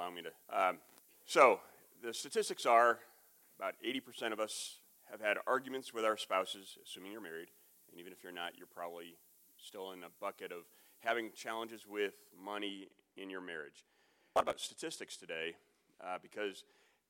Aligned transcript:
allowing 0.00 0.14
me 0.14 0.22
to. 0.22 0.58
Um, 0.58 0.78
so, 1.26 1.60
the 2.02 2.14
statistics 2.14 2.64
are 2.64 3.00
about 3.58 3.74
80% 3.86 4.32
of 4.32 4.40
us 4.40 4.78
have 5.10 5.20
had 5.20 5.36
arguments 5.46 5.92
with 5.92 6.04
our 6.04 6.16
spouses, 6.16 6.78
assuming 6.82 7.12
you're 7.12 7.20
married. 7.20 7.48
And 7.90 8.00
even 8.00 8.12
if 8.12 8.22
you're 8.22 8.32
not, 8.32 8.56
you're 8.56 8.66
probably 8.66 9.18
still 9.58 9.92
in 9.92 10.02
a 10.02 10.08
bucket 10.18 10.52
of 10.52 10.64
having 11.00 11.32
challenges 11.36 11.86
with 11.86 12.14
money 12.42 12.88
in 13.16 13.28
your 13.28 13.42
marriage. 13.42 13.84
Lot 14.34 14.42
about 14.44 14.60
statistics 14.60 15.16
today 15.16 15.56
uh, 16.02 16.16
because 16.22 16.64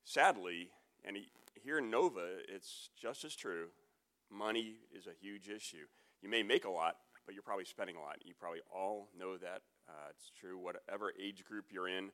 sadly, 0.04 0.70
and 1.04 1.16
here 1.62 1.78
in 1.78 1.90
Nova, 1.90 2.38
it's 2.48 2.90
just 3.00 3.24
as 3.24 3.36
true. 3.36 3.66
Money 4.32 4.76
is 4.96 5.06
a 5.06 5.14
huge 5.20 5.48
issue. 5.48 5.86
You 6.22 6.28
may 6.28 6.42
make 6.42 6.64
a 6.64 6.70
lot, 6.70 6.96
but 7.24 7.34
you're 7.34 7.42
probably 7.42 7.66
spending 7.66 7.94
a 7.94 8.00
lot. 8.00 8.16
You 8.24 8.34
probably 8.38 8.60
all 8.74 9.10
know 9.16 9.36
that. 9.36 9.62
Uh, 9.88 10.08
it's 10.10 10.30
true, 10.40 10.58
whatever 10.58 11.12
age 11.20 11.44
group 11.44 11.66
you're 11.70 11.88
in, 11.88 12.10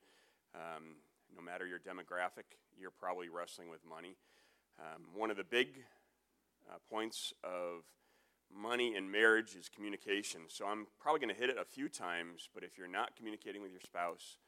um, 0.57 0.97
no 1.35 1.43
matter 1.43 1.67
your 1.67 1.79
demographic, 1.79 2.57
you're 2.79 2.91
probably 2.91 3.29
wrestling 3.29 3.69
with 3.69 3.85
money. 3.85 4.17
Um, 4.81 5.05
one 5.15 5.31
of 5.31 5.37
the 5.37 5.45
big 5.45 5.69
uh, 6.69 6.79
points 6.91 7.33
of 7.45 7.85
money 8.55 8.95
in 8.97 9.11
marriage 9.11 9.55
is 9.55 9.69
communication. 9.69 10.43
So 10.49 10.67
I'm 10.67 10.87
probably 11.01 11.21
going 11.21 11.35
to 11.35 11.41
hit 11.41 11.51
it 11.51 11.57
a 11.61 11.65
few 11.65 11.89
times, 11.89 12.49
but 12.55 12.65
if 12.65 12.79
you're 12.79 12.89
not 12.89 13.17
communicating 13.17 13.63
with 13.63 13.71
your 13.71 13.81
spouse, 13.81 14.39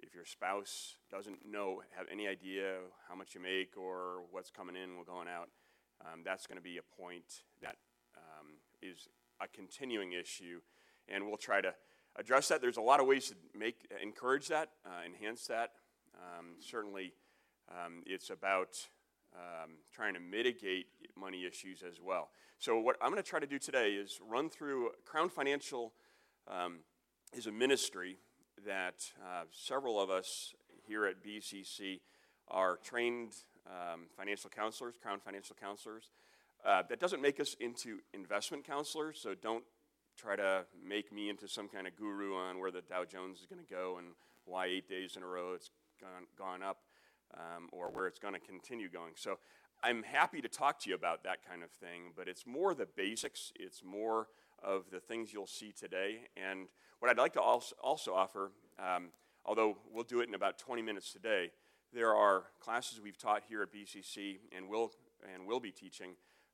if 0.00 0.14
your 0.14 0.24
spouse 0.24 0.96
doesn't 1.10 1.40
know, 1.44 1.82
have 1.96 2.06
any 2.10 2.28
idea 2.28 2.76
how 3.08 3.14
much 3.14 3.34
you 3.34 3.40
make 3.40 3.76
or 3.76 4.22
what's 4.30 4.50
coming 4.50 4.76
in 4.76 4.96
or 4.96 5.04
going 5.04 5.28
out, 5.28 5.48
um, 6.04 6.20
that's 6.24 6.46
going 6.46 6.56
to 6.56 6.62
be 6.62 6.78
a 6.78 7.00
point 7.00 7.42
that 7.60 7.76
um, 8.16 8.46
is 8.80 9.08
a 9.40 9.48
continuing 9.48 10.12
issue, 10.12 10.60
and 11.08 11.26
we'll 11.26 11.36
try 11.36 11.60
to 11.60 11.74
address 12.18 12.48
that. 12.48 12.60
There's 12.60 12.76
a 12.76 12.82
lot 12.82 13.00
of 13.00 13.06
ways 13.06 13.28
to 13.28 13.34
make 13.58 13.86
encourage 14.02 14.48
that, 14.48 14.70
uh, 14.84 15.04
enhance 15.06 15.46
that. 15.46 15.72
Um, 16.16 16.56
certainly, 16.60 17.12
um, 17.70 18.02
it's 18.06 18.30
about 18.30 18.76
um, 19.34 19.70
trying 19.92 20.14
to 20.14 20.20
mitigate 20.20 20.86
money 21.16 21.44
issues 21.46 21.82
as 21.82 22.00
well. 22.00 22.30
So, 22.58 22.78
what 22.78 22.96
I'm 23.00 23.10
going 23.10 23.22
to 23.22 23.28
try 23.28 23.40
to 23.40 23.46
do 23.46 23.58
today 23.58 23.92
is 23.92 24.20
run 24.26 24.50
through 24.50 24.90
Crown 25.04 25.28
Financial 25.28 25.92
um, 26.48 26.80
is 27.32 27.46
a 27.46 27.52
ministry 27.52 28.16
that 28.66 29.12
uh, 29.22 29.44
several 29.52 30.00
of 30.00 30.10
us 30.10 30.54
here 30.86 31.06
at 31.06 31.22
BCC 31.22 32.00
are 32.48 32.78
trained 32.82 33.34
um, 33.66 34.06
financial 34.16 34.50
counselors, 34.50 34.94
Crown 35.00 35.20
financial 35.24 35.54
counselors. 35.60 36.10
Uh, 36.64 36.82
that 36.88 36.98
doesn't 36.98 37.22
make 37.22 37.38
us 37.38 37.54
into 37.60 37.98
investment 38.12 38.66
counselors, 38.66 39.20
so 39.20 39.34
don't 39.34 39.62
try 40.18 40.36
to 40.36 40.64
make 40.86 41.12
me 41.12 41.30
into 41.30 41.46
some 41.46 41.68
kind 41.68 41.86
of 41.86 41.96
guru 41.96 42.34
on 42.34 42.58
where 42.58 42.70
the 42.70 42.82
Dow 42.82 43.04
Jones 43.04 43.38
is 43.38 43.46
going 43.46 43.64
to 43.64 43.72
go 43.72 43.98
and 43.98 44.08
why 44.44 44.66
eight 44.66 44.88
days 44.88 45.16
in 45.16 45.22
a 45.22 45.26
row 45.26 45.52
it's 45.54 45.70
gone, 46.00 46.26
gone 46.36 46.62
up 46.62 46.78
um, 47.34 47.68
or 47.72 47.90
where 47.90 48.06
it's 48.06 48.18
going 48.18 48.34
to 48.34 48.40
continue 48.40 48.88
going. 48.88 49.12
So 49.14 49.38
I'm 49.82 50.02
happy 50.02 50.40
to 50.40 50.48
talk 50.48 50.80
to 50.80 50.90
you 50.90 50.96
about 50.96 51.22
that 51.22 51.46
kind 51.48 51.62
of 51.62 51.70
thing, 51.70 52.12
but 52.16 52.26
it's 52.26 52.46
more 52.46 52.74
the 52.74 52.86
basics, 52.86 53.52
it's 53.58 53.84
more 53.84 54.28
of 54.62 54.90
the 54.90 54.98
things 54.98 55.32
you'll 55.32 55.46
see 55.46 55.72
today. 55.72 56.22
And 56.36 56.66
what 56.98 57.10
I'd 57.10 57.18
like 57.18 57.34
to 57.34 57.40
also, 57.40 57.76
also 57.80 58.12
offer, 58.12 58.50
um, 58.78 59.10
although 59.44 59.76
we'll 59.92 60.04
do 60.04 60.20
it 60.20 60.28
in 60.28 60.34
about 60.34 60.58
20 60.58 60.82
minutes 60.82 61.12
today, 61.12 61.52
there 61.92 62.14
are 62.14 62.44
classes 62.60 63.00
we've 63.00 63.16
taught 63.16 63.42
here 63.48 63.62
at 63.62 63.72
BCC 63.72 64.38
and 64.56 64.68
will 64.68 64.90
and 65.34 65.46
will 65.46 65.60
be 65.60 65.70
teaching 65.70 66.10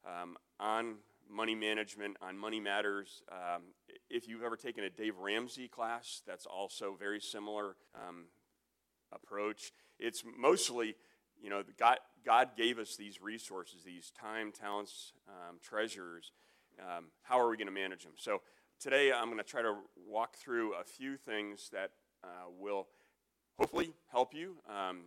um, 0.07 0.37
on 0.61 0.97
money 1.31 1.55
management, 1.55 2.17
on 2.21 2.39
money 2.39 2.61
matters. 2.61 3.23
Um, 3.31 3.63
if 4.11 4.29
you've 4.29 4.43
ever 4.43 4.57
taken 4.57 4.85
a 4.85 4.91
Dave 4.91 5.19
Ramsey 5.19 5.69
class, 5.69 6.23
that's 6.27 6.47
also 6.47 6.97
very 6.99 7.21
similar 7.21 7.77
um, 7.95 8.27
approach. 9.13 9.73
It's 9.99 10.23
mostly, 10.39 10.97
you 11.41 11.51
know, 11.51 11.63
God, 11.79 11.99
God 12.25 12.51
gave 12.57 12.79
us 12.79 12.97
these 12.97 13.21
resources, 13.21 13.83
these 13.85 14.11
time, 14.11 14.53
talents, 14.53 15.13
um, 15.29 15.59
treasures. 15.63 16.33
Um, 16.81 17.07
how 17.23 17.39
are 17.39 17.49
we 17.49 17.57
going 17.57 17.67
to 17.67 17.73
manage 17.73 18.05
them? 18.05 18.15
So 18.17 18.43
today 18.81 19.13
I'm 19.13 19.27
going 19.27 19.39
to 19.39 19.45
try 19.45 19.63
to 19.63 19.77
walk 20.07 20.37
through 20.37 20.75
a 20.75 20.85
few 20.85 21.17
things 21.17 21.71
that 21.73 21.91
uh, 22.23 22.51
will 22.59 22.89
hopefully 23.59 23.93
help 24.11 24.35
you. 24.35 24.57
Um, 24.69 25.03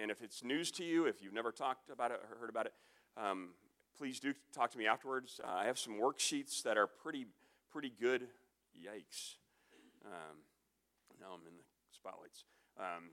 and 0.00 0.10
if 0.10 0.22
it's 0.22 0.44
news 0.44 0.70
to 0.72 0.84
you, 0.84 1.06
if 1.06 1.22
you've 1.22 1.32
never 1.32 1.50
talked 1.50 1.90
about 1.90 2.10
it 2.10 2.20
or 2.22 2.38
heard 2.38 2.50
about 2.50 2.66
it, 2.66 2.72
um, 3.16 3.50
please 3.98 4.20
do 4.20 4.32
talk 4.54 4.70
to 4.70 4.78
me 4.78 4.86
afterwards. 4.86 5.40
Uh, 5.42 5.50
I 5.50 5.66
have 5.66 5.78
some 5.78 5.94
worksheets 5.94 6.62
that 6.62 6.78
are 6.78 6.86
pretty, 6.86 7.26
pretty 7.70 7.92
good. 8.00 8.28
Yikes. 8.78 9.34
Um, 10.06 10.38
now 11.20 11.34
I'm 11.34 11.46
in 11.48 11.56
the 11.56 11.64
spotlights. 11.90 12.44
Um, 12.78 13.10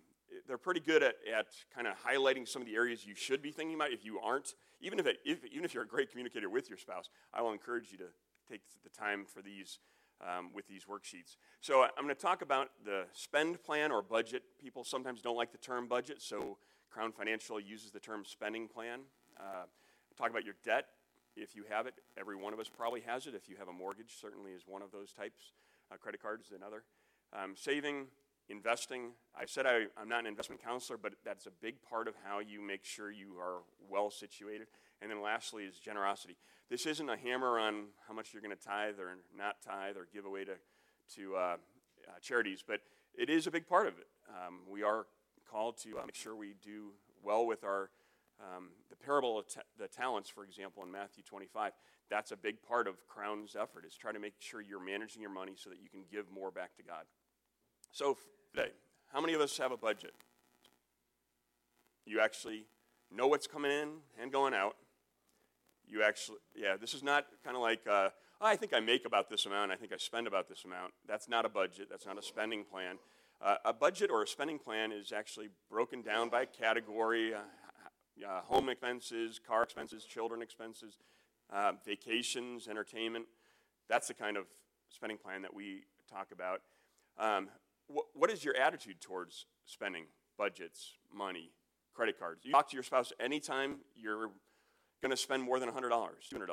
they're 0.48 0.60
pretty 0.60 0.80
good 0.80 1.02
at, 1.02 1.16
at 1.32 1.48
kind 1.74 1.88
of 1.88 1.96
highlighting 2.04 2.48
some 2.48 2.62
of 2.62 2.68
the 2.68 2.76
areas 2.76 3.06
you 3.06 3.16
should 3.16 3.42
be 3.42 3.52
thinking 3.52 3.76
about 3.76 3.92
if 3.92 4.06
you 4.06 4.20
aren't. 4.20 4.54
Even 4.80 5.00
if, 5.00 5.08
it, 5.08 5.18
if, 5.26 5.44
even 5.46 5.66
if 5.66 5.74
you're 5.74 5.84
a 5.84 5.88
great 5.88 6.12
communicator 6.12 6.50
with 6.50 6.70
your 6.70 6.78
spouse, 6.78 7.10
I 7.34 7.42
will 7.42 7.52
encourage 7.52 7.92
you 7.92 7.98
to 7.98 8.08
take 8.48 8.62
the 8.84 8.90
time 8.90 9.26
for 9.26 9.42
these 9.42 9.80
um, 10.22 10.52
with 10.54 10.68
these 10.68 10.84
worksheets. 10.86 11.36
So 11.62 11.84
I'm 11.84 12.04
going 12.04 12.16
to 12.16 12.22
talk 12.22 12.42
about 12.42 12.70
the 12.86 13.06
spend 13.14 13.62
plan 13.64 13.92
or 13.92 14.02
budget. 14.02 14.44
People 14.62 14.84
sometimes 14.84 15.22
don't 15.22 15.36
like 15.36 15.52
the 15.52 15.58
term 15.58 15.88
budget, 15.88 16.22
so 16.22 16.58
Crown 16.90 17.12
Financial 17.12 17.60
uses 17.60 17.92
the 17.92 18.00
term 18.00 18.24
spending 18.24 18.68
plan. 18.68 19.02
Uh, 19.38 19.66
talk 20.18 20.30
about 20.30 20.46
your 20.46 20.56
debt, 20.64 20.88
if 21.36 21.56
you 21.56 21.64
have 21.70 21.88
it. 21.88 21.96
Every 22.18 22.36
one 22.36 22.54
of 22.54 22.60
us 22.60 22.70
probably 22.70 23.02
has 23.02 23.28
it. 23.28 23.36
If 23.36 23.50
you 23.50 23.56
have 23.58 23.68
a 23.68 23.74
mortgage, 23.74 24.14
certainly 24.20 24.52
is 24.52 24.64
one 24.68 24.82
of 24.82 24.92
those 24.92 25.12
types. 25.12 25.54
Uh, 25.92 25.98
credit 25.98 26.22
cards 26.22 26.48
is 26.48 26.52
another. 26.54 26.84
Um, 27.34 27.54
saving, 27.56 28.08
investing. 28.50 29.12
I 29.38 29.46
said 29.46 29.66
I, 29.66 29.86
am 30.02 30.08
not 30.08 30.22
an 30.22 30.28
investment 30.28 30.64
counselor, 30.64 30.98
but 30.98 31.14
that's 31.24 31.46
a 31.46 31.52
big 31.62 31.76
part 31.82 32.08
of 32.08 32.16
how 32.24 32.40
you 32.40 32.62
make 32.62 32.86
sure 32.86 33.12
you 33.12 33.36
are 33.40 33.64
well 33.90 34.10
situated. 34.10 34.68
And 35.02 35.12
then 35.12 35.22
lastly 35.22 35.64
is 35.64 35.78
generosity. 35.78 36.38
This 36.70 36.86
isn't 36.86 37.10
a 37.10 37.18
hammer 37.18 37.60
on 37.60 37.88
how 38.08 38.14
much 38.14 38.34
you're 38.34 38.42
going 38.42 38.56
to 38.56 38.64
tithe 38.64 39.00
or 39.00 39.18
not 39.38 39.58
tithe 39.64 39.98
or 39.98 40.08
give 40.14 40.26
away 40.26 40.46
to, 40.46 40.54
to 41.16 41.36
uh, 41.36 41.40
uh, 41.40 41.56
charities, 42.22 42.64
but 42.66 42.80
it 43.18 43.30
is 43.30 43.46
a 43.46 43.52
big 43.52 43.68
part 43.68 43.88
of 43.88 43.94
it. 44.00 44.08
Um, 44.30 44.60
we 44.70 44.84
are 44.84 45.06
called 45.50 45.78
to 45.80 46.00
uh, 46.00 46.06
make 46.06 46.16
sure 46.16 46.36
we 46.36 46.56
do 46.64 46.92
well 47.24 47.46
with 47.46 47.64
our 47.64 47.90
um, 48.40 48.70
the 48.90 48.96
parable 48.96 49.40
of 49.40 49.46
the 49.78 49.88
talents, 49.88 50.30
for 50.30 50.44
example, 50.44 50.84
in 50.84 50.92
Matthew 50.92 51.24
25. 51.24 51.72
That's 52.10 52.32
a 52.32 52.38
big 52.38 52.62
part 52.62 52.88
of 52.88 53.08
Crown's 53.08 53.56
effort 53.60 53.86
is 53.86 53.96
try 53.96 54.12
to 54.12 54.20
make 54.20 54.34
sure 54.40 54.62
you're 54.62 54.84
managing 54.84 55.22
your 55.22 55.32
money 55.32 55.54
so 55.56 55.70
that 55.70 55.80
you 55.82 55.90
can 55.90 56.02
give 56.12 56.32
more 56.32 56.52
back 56.52 56.76
to 56.78 56.84
God. 56.84 57.06
So 57.92 58.18
today, 58.54 58.72
how 59.12 59.22
many 59.22 59.34
of 59.34 59.42
us 59.42 59.58
have 59.58 59.72
a 59.72 59.78
budget? 59.78 60.14
You 62.06 62.20
actually 62.20 62.66
know 63.12 63.28
what's 63.28 63.48
coming 63.48 63.72
in 63.72 63.90
and 64.22 64.32
going 64.32 64.54
out 64.54 64.76
you 65.88 66.04
actually, 66.04 66.38
yeah, 66.56 66.78
this 66.80 66.94
is 66.94 67.04
not 67.04 67.26
kind 67.44 67.56
of 67.56 67.62
like, 67.62 67.82
uh, 67.88 68.10
oh, 68.42 68.46
I 68.46 68.56
think 68.56 68.74
I 68.74 68.80
make 68.80 69.06
about 69.06 69.30
this 69.30 69.46
amount, 69.46 69.72
I 69.72 69.76
think 69.76 69.92
I 69.94 69.98
spend 69.98 70.28
about 70.28 70.50
this 70.50 70.64
amount. 70.66 70.94
That's 71.08 71.30
not 71.30 71.46
a 71.46 71.50
budget, 71.50 71.88
that's 71.90 72.06
not 72.06 72.18
a 72.18 72.22
spending 72.22 72.64
plan. 72.64 72.98
Uh, 73.42 73.56
a 73.66 73.74
budget 73.74 74.10
or 74.12 74.24
a 74.24 74.28
spending 74.28 74.58
plan 74.58 74.92
is 74.92 75.12
actually 75.12 75.50
broken 75.70 76.02
down 76.02 76.30
by 76.30 76.46
category 76.46 77.34
uh, 77.34 77.40
uh 78.24 78.42
home 78.42 78.70
expenses, 78.70 79.40
car 79.46 79.64
expenses, 79.64 80.06
children 80.06 80.42
expenses, 80.42 80.98
uh, 81.52 81.74
vacations, 81.86 82.68
entertainment. 82.68 83.26
That's 83.90 84.08
the 84.08 84.14
kind 84.14 84.38
of 84.38 84.46
spending 84.90 85.18
plan 85.18 85.42
that 85.42 85.54
we 85.54 85.84
talk 86.10 86.32
about. 86.32 86.62
Um, 87.18 87.50
wh- 87.88 88.16
what 88.16 88.32
is 88.32 88.44
your 88.44 88.56
attitude 88.58 89.02
towards 89.02 89.46
spending, 89.66 90.06
budgets, 90.38 90.94
money, 91.14 91.52
credit 91.94 92.20
cards? 92.20 92.46
You 92.46 92.52
talk 92.52 92.70
to 92.70 92.76
your 92.76 92.84
spouse 92.84 93.14
anytime 93.20 93.78
you're 93.96 94.30
going 95.02 95.12
to 95.12 95.18
spend 95.18 95.44
more 95.44 95.60
than 95.60 95.70
$100, 95.70 95.90
$200. 95.90 96.48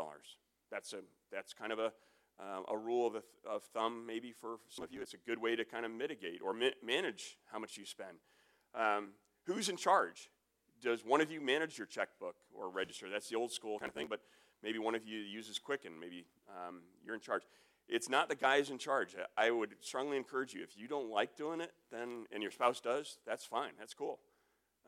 That's, 0.70 0.92
a, 0.92 0.98
that's 1.30 1.54
kind 1.54 1.72
of 1.72 1.78
a, 1.78 1.92
uh, 2.40 2.62
a 2.68 2.76
rule 2.76 3.06
of, 3.06 3.16
of 3.48 3.62
thumb, 3.72 4.04
maybe 4.06 4.32
for 4.32 4.56
some 4.68 4.84
of 4.84 4.92
you. 4.92 5.00
It's 5.00 5.14
a 5.14 5.18
good 5.18 5.40
way 5.40 5.56
to 5.56 5.64
kind 5.64 5.84
of 5.84 5.90
mitigate 5.90 6.40
or 6.42 6.52
mi- 6.52 6.74
manage 6.84 7.38
how 7.50 7.58
much 7.58 7.76
you 7.76 7.86
spend. 7.86 8.18
Um, 8.74 9.10
who's 9.46 9.68
in 9.68 9.76
charge? 9.76 10.28
Does 10.82 11.04
one 11.04 11.20
of 11.20 11.30
you 11.30 11.40
manage 11.40 11.78
your 11.78 11.86
checkbook 11.86 12.36
or 12.52 12.68
register? 12.68 13.08
That's 13.08 13.28
the 13.28 13.36
old 13.36 13.52
school 13.52 13.78
kind 13.78 13.88
of 13.88 13.94
thing, 13.94 14.08
but 14.10 14.20
maybe 14.62 14.78
one 14.78 14.94
of 14.94 15.06
you 15.06 15.18
uses 15.18 15.58
Quicken. 15.58 15.92
Maybe 16.00 16.26
um, 16.48 16.80
you're 17.04 17.14
in 17.14 17.20
charge. 17.20 17.42
It's 17.88 18.08
not 18.08 18.28
the 18.28 18.34
guys 18.34 18.70
in 18.70 18.78
charge. 18.78 19.14
I 19.36 19.50
would 19.50 19.74
strongly 19.80 20.16
encourage 20.16 20.54
you, 20.54 20.62
if 20.62 20.76
you 20.76 20.88
don't 20.88 21.10
like 21.10 21.36
doing 21.36 21.60
it, 21.60 21.72
then, 21.90 22.26
and 22.32 22.42
your 22.42 22.52
spouse 22.52 22.80
does, 22.80 23.18
that's 23.26 23.44
fine. 23.44 23.72
That's 23.78 23.94
cool. 23.94 24.18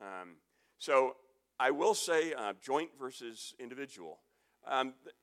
Um, 0.00 0.36
so 0.78 1.16
I 1.58 1.70
will 1.70 1.94
say 1.94 2.32
uh, 2.32 2.54
joint 2.62 2.90
versus 2.98 3.54
individual. 3.58 4.20
Um, 4.66 4.94
th- 5.04 5.14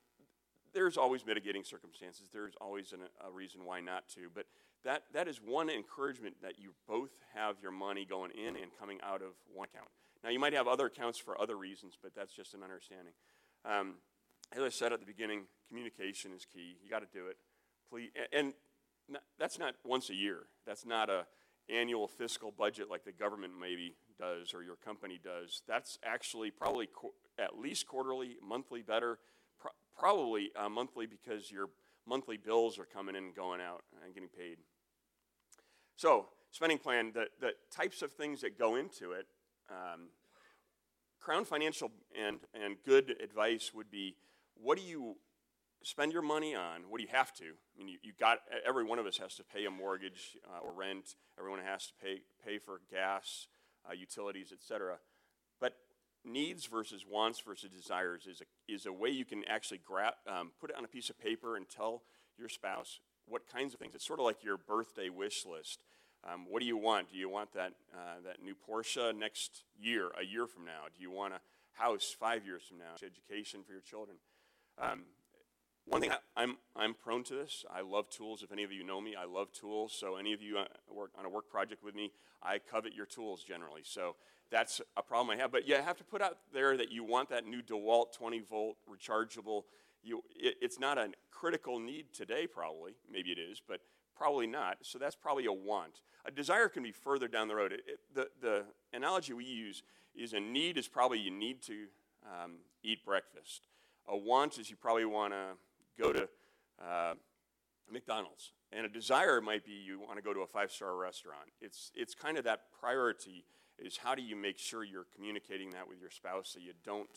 there's 0.72 0.96
always 0.96 1.26
mitigating 1.26 1.64
circumstances. 1.64 2.28
There's 2.32 2.54
always 2.60 2.92
an, 2.92 3.00
a 3.26 3.30
reason 3.30 3.64
why 3.64 3.80
not 3.80 4.08
to. 4.14 4.30
But 4.34 4.46
that, 4.84 5.04
that 5.12 5.28
is 5.28 5.38
one 5.38 5.70
encouragement 5.70 6.36
that 6.42 6.58
you 6.58 6.72
both 6.88 7.10
have 7.34 7.56
your 7.62 7.72
money 7.72 8.04
going 8.04 8.30
in 8.32 8.56
and 8.56 8.70
coming 8.78 8.98
out 9.02 9.22
of 9.22 9.30
one 9.52 9.68
account. 9.72 9.88
Now, 10.24 10.30
you 10.30 10.38
might 10.38 10.52
have 10.52 10.68
other 10.68 10.86
accounts 10.86 11.18
for 11.18 11.40
other 11.40 11.56
reasons, 11.56 11.96
but 12.00 12.14
that's 12.14 12.32
just 12.32 12.54
an 12.54 12.62
understanding. 12.62 13.12
Um, 13.64 13.94
as 14.54 14.62
I 14.62 14.68
said 14.68 14.92
at 14.92 15.00
the 15.00 15.06
beginning, 15.06 15.42
communication 15.68 16.32
is 16.32 16.44
key. 16.44 16.76
You 16.82 16.90
got 16.90 17.00
to 17.00 17.18
do 17.18 17.26
it. 17.26 17.36
Please, 17.90 18.10
and 18.32 18.54
that's 19.38 19.58
not 19.58 19.74
once 19.84 20.10
a 20.10 20.14
year. 20.14 20.44
That's 20.66 20.86
not 20.86 21.10
a 21.10 21.26
annual 21.68 22.08
fiscal 22.08 22.50
budget 22.50 22.90
like 22.90 23.04
the 23.04 23.12
government 23.12 23.52
maybe 23.58 23.94
does 24.18 24.54
or 24.54 24.62
your 24.62 24.76
company 24.76 25.18
does. 25.22 25.62
That's 25.66 25.98
actually 26.04 26.50
probably 26.50 26.88
at 27.38 27.58
least 27.58 27.86
quarterly, 27.86 28.36
monthly 28.46 28.82
better, 28.82 29.18
pro- 29.60 29.70
probably 29.96 30.50
uh, 30.56 30.68
monthly 30.68 31.06
because 31.06 31.50
your 31.50 31.68
monthly 32.06 32.36
bills 32.36 32.78
are 32.78 32.84
coming 32.84 33.14
in 33.14 33.24
and 33.24 33.34
going 33.34 33.60
out 33.60 33.82
and 34.04 34.14
getting 34.14 34.28
paid. 34.28 34.58
So, 35.96 36.26
spending 36.50 36.78
plan, 36.78 37.12
the, 37.14 37.26
the 37.40 37.52
types 37.70 38.02
of 38.02 38.12
things 38.12 38.40
that 38.40 38.58
go 38.58 38.76
into 38.76 39.12
it, 39.12 39.26
um, 39.70 40.08
Crown 41.20 41.44
Financial 41.44 41.90
and, 42.20 42.38
and 42.54 42.76
good 42.84 43.14
advice 43.22 43.72
would 43.74 43.90
be 43.90 44.16
what 44.60 44.78
do 44.78 44.84
you 44.84 45.16
spend 45.82 46.12
your 46.12 46.22
money 46.22 46.54
on? 46.54 46.82
What 46.88 46.98
do 46.98 47.04
you 47.04 47.10
have 47.12 47.32
to? 47.34 47.44
I 47.44 47.78
mean, 47.78 47.88
you, 47.88 47.98
you 48.02 48.12
got, 48.18 48.38
every 48.66 48.84
one 48.84 48.98
of 48.98 49.06
us 49.06 49.18
has 49.18 49.34
to 49.36 49.44
pay 49.44 49.66
a 49.66 49.70
mortgage 49.70 50.36
uh, 50.46 50.64
or 50.64 50.72
rent, 50.72 51.16
everyone 51.38 51.60
has 51.60 51.86
to 51.86 51.92
pay, 52.02 52.20
pay 52.44 52.58
for 52.58 52.80
gas, 52.90 53.48
uh, 53.88 53.92
utilities, 53.92 54.52
etc. 54.52 54.98
But 55.60 55.74
needs 56.24 56.66
versus 56.66 57.04
wants 57.08 57.40
versus 57.40 57.70
desires 57.70 58.26
is 58.26 58.40
a, 58.40 58.72
is 58.72 58.86
a 58.86 58.92
way 58.92 59.10
you 59.10 59.24
can 59.24 59.42
actually 59.48 59.80
gra- 59.84 60.14
um, 60.26 60.52
put 60.60 60.70
it 60.70 60.76
on 60.76 60.84
a 60.84 60.88
piece 60.88 61.10
of 61.10 61.18
paper 61.18 61.56
and 61.56 61.68
tell 61.68 62.02
your 62.38 62.48
spouse 62.48 63.00
what 63.26 63.42
kinds 63.52 63.74
of 63.74 63.80
things. 63.80 63.94
It's 63.94 64.06
sort 64.06 64.18
of 64.18 64.24
like 64.26 64.42
your 64.44 64.56
birthday 64.56 65.08
wish 65.08 65.44
list. 65.46 65.80
Um, 66.24 66.46
what 66.48 66.60
do 66.60 66.66
you 66.66 66.76
want? 66.76 67.10
Do 67.10 67.18
you 67.18 67.28
want 67.28 67.52
that, 67.54 67.72
uh, 67.92 68.20
that 68.24 68.42
new 68.42 68.54
Porsche 68.54 69.16
next 69.16 69.64
year, 69.80 70.10
a 70.20 70.24
year 70.24 70.46
from 70.46 70.64
now? 70.64 70.84
Do 70.96 71.02
you 71.02 71.10
want 71.10 71.34
a 71.34 71.40
house 71.72 72.14
five 72.18 72.44
years 72.46 72.62
from 72.68 72.78
now? 72.78 72.94
Education 73.04 73.62
for 73.64 73.72
your 73.72 73.80
children? 73.80 74.18
Um, 74.78 75.02
one 75.84 76.00
thing 76.00 76.12
I, 76.36 76.42
am 76.42 76.58
I'm 76.76 76.94
prone 76.94 77.24
to 77.24 77.34
this. 77.34 77.64
I 77.70 77.80
love 77.80 78.08
tools. 78.08 78.42
If 78.42 78.52
any 78.52 78.62
of 78.62 78.70
you 78.70 78.84
know 78.84 79.00
me, 79.00 79.16
I 79.16 79.24
love 79.24 79.52
tools. 79.52 79.92
So 79.92 80.16
any 80.16 80.32
of 80.32 80.40
you 80.40 80.58
uh, 80.58 80.64
work 80.88 81.10
on 81.18 81.24
a 81.24 81.28
work 81.28 81.50
project 81.50 81.82
with 81.82 81.94
me, 81.94 82.12
I 82.42 82.58
covet 82.58 82.94
your 82.94 83.06
tools 83.06 83.42
generally. 83.42 83.82
So 83.84 84.14
that's 84.50 84.80
a 84.96 85.02
problem 85.02 85.36
I 85.36 85.40
have. 85.40 85.50
But 85.50 85.66
you 85.66 85.74
have 85.74 85.98
to 85.98 86.04
put 86.04 86.22
out 86.22 86.38
there 86.52 86.76
that 86.76 86.92
you 86.92 87.02
want 87.02 87.30
that 87.30 87.46
new 87.46 87.62
DeWalt 87.62 88.12
20 88.12 88.40
volt 88.40 88.76
rechargeable. 88.88 89.62
You, 90.02 90.22
it, 90.34 90.56
it's 90.60 90.78
not 90.78 90.98
a 90.98 91.08
critical 91.30 91.78
need 91.78 92.12
today, 92.12 92.46
probably. 92.46 92.92
Maybe 93.10 93.30
it 93.30 93.38
is, 93.38 93.60
but 93.66 93.80
probably 94.16 94.46
not. 94.46 94.78
So 94.82 94.98
that's 94.98 95.16
probably 95.16 95.46
a 95.46 95.52
want. 95.52 96.00
A 96.24 96.30
desire 96.30 96.68
can 96.68 96.82
be 96.82 96.92
further 96.92 97.28
down 97.28 97.48
the 97.48 97.56
road. 97.56 97.72
It, 97.72 97.80
it, 97.86 98.00
the, 98.14 98.28
the 98.40 98.64
analogy 98.92 99.32
we 99.32 99.44
use 99.44 99.82
is 100.14 100.32
a 100.32 100.40
need 100.40 100.78
is 100.78 100.88
probably 100.88 101.18
you 101.18 101.30
need 101.30 101.62
to 101.62 101.86
um, 102.24 102.56
eat 102.82 103.04
breakfast. 103.04 103.66
A 104.08 104.16
want 104.16 104.58
is 104.58 104.70
you 104.70 104.76
probably 104.76 105.04
want 105.04 105.32
to 105.32 106.02
go 106.02 106.12
to 106.12 106.28
uh, 106.84 107.14
McDonald's. 107.90 108.52
And 108.72 108.86
a 108.86 108.88
desire 108.88 109.40
might 109.40 109.64
be 109.64 109.72
you 109.72 110.00
want 110.00 110.16
to 110.16 110.22
go 110.22 110.32
to 110.32 110.40
a 110.40 110.46
five 110.46 110.70
star 110.70 110.96
restaurant. 110.96 111.50
It's, 111.60 111.90
it's 111.94 112.14
kind 112.14 112.38
of 112.38 112.44
that 112.44 112.62
priority 112.78 113.44
is 113.78 113.96
how 113.96 114.14
do 114.14 114.22
you 114.22 114.36
make 114.36 114.58
sure 114.58 114.84
you're 114.84 115.06
communicating 115.14 115.70
that 115.70 115.88
with 115.88 116.00
your 116.00 116.10
spouse 116.10 116.50
so 116.52 116.58
you 116.58 116.72
don't 116.84 117.08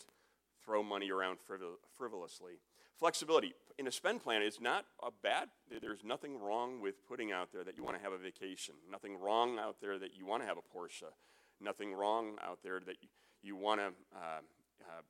throw 0.64 0.82
money 0.82 1.10
around 1.10 1.38
frivol- 1.38 1.78
frivolously. 1.96 2.58
Flexibility 2.98 3.54
in 3.78 3.86
a 3.86 3.92
spend 3.92 4.22
plan 4.22 4.42
is 4.42 4.58
not 4.60 4.86
a 5.02 5.10
bad, 5.22 5.48
there's 5.82 6.02
nothing 6.02 6.40
wrong 6.40 6.80
with 6.80 7.06
putting 7.06 7.30
out 7.30 7.52
there 7.52 7.62
that 7.62 7.76
you 7.76 7.84
want 7.84 7.96
to 7.96 8.02
have 8.02 8.12
a 8.12 8.18
vacation, 8.18 8.74
nothing 8.90 9.18
wrong 9.18 9.58
out 9.58 9.76
there 9.80 9.98
that 9.98 10.16
you 10.16 10.24
want 10.24 10.42
to 10.42 10.48
have 10.48 10.56
a 10.56 10.76
Porsche, 10.76 11.12
nothing 11.60 11.92
wrong 11.92 12.36
out 12.42 12.60
there 12.62 12.80
that 12.80 12.96
you, 13.42 13.54
want 13.54 13.80
to 13.80 13.86
uh, 14.16 14.40
uh, 14.80 15.02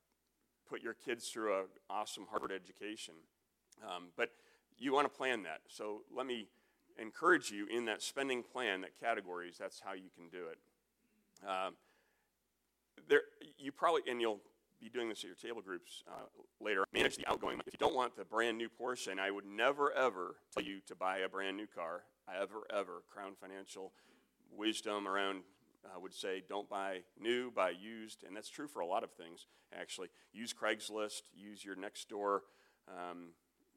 put 0.69 0.83
your 0.83 0.94
kids 0.94 1.29
through 1.29 1.61
an 1.61 1.67
awesome 1.88 2.27
Harvard 2.29 2.50
education. 2.50 3.15
Um, 3.85 4.09
but 4.17 4.31
you 4.79 4.93
want 4.93 5.11
to 5.11 5.17
plan 5.17 5.44
that. 5.44 5.61
So 5.69 6.03
let 6.15 6.27
me 6.27 6.49
encourage 6.99 7.50
you 7.50 7.67
in 7.67 7.85
that 7.85 8.03
spending 8.03 8.43
plan, 8.43 8.81
that 8.81 8.99
categories, 8.99 9.56
that's 9.59 9.81
how 9.81 9.93
you 9.93 10.11
can 10.15 10.29
do 10.29 10.47
it. 10.49 10.59
Um, 11.49 11.75
there, 13.09 13.23
you 13.59 13.71
probably, 13.71 14.03
and 14.09 14.21
you'll 14.21 14.41
be 14.81 14.88
doing 14.88 15.08
this 15.08 15.19
at 15.20 15.25
your 15.25 15.34
table 15.34 15.62
groups 15.62 16.02
uh, 16.08 16.26
later, 16.61 16.84
manage 16.93 17.17
the 17.17 17.28
outgoing. 17.28 17.61
If 17.67 17.73
you 17.73 17.78
don't 17.78 17.94
want 17.94 18.17
the 18.17 18.25
brand 18.25 18.58
new 18.58 18.69
Porsche, 18.69 19.19
I 19.19 19.31
would 19.31 19.46
never 19.46 19.93
ever 19.93 20.37
tell 20.52 20.62
you 20.62 20.81
to 20.87 20.94
buy 20.94 21.19
a 21.19 21.28
brand 21.28 21.56
new 21.56 21.67
car, 21.67 22.02
ever, 22.28 22.67
ever. 22.73 23.02
Crown 23.12 23.32
Financial 23.40 23.93
wisdom 24.56 25.08
around 25.08 25.43
uh, 25.84 26.00
would 26.00 26.14
say 26.14 26.43
don't 26.49 26.69
buy 26.69 27.00
new, 27.19 27.50
buy 27.50 27.70
used, 27.70 28.25
and 28.25 28.37
that's 28.37 28.50
true 28.50 28.69
for 28.69 28.81
a 28.81 28.87
lot 28.87 29.02
of 29.05 29.11
things, 29.12 29.46
actually. 29.78 30.08
Use 30.32 30.52
Craigslist, 30.52 31.22
use 31.34 31.64
your 31.64 31.76
next 31.76 32.08
door. 32.08 32.43
Um, 32.88 33.31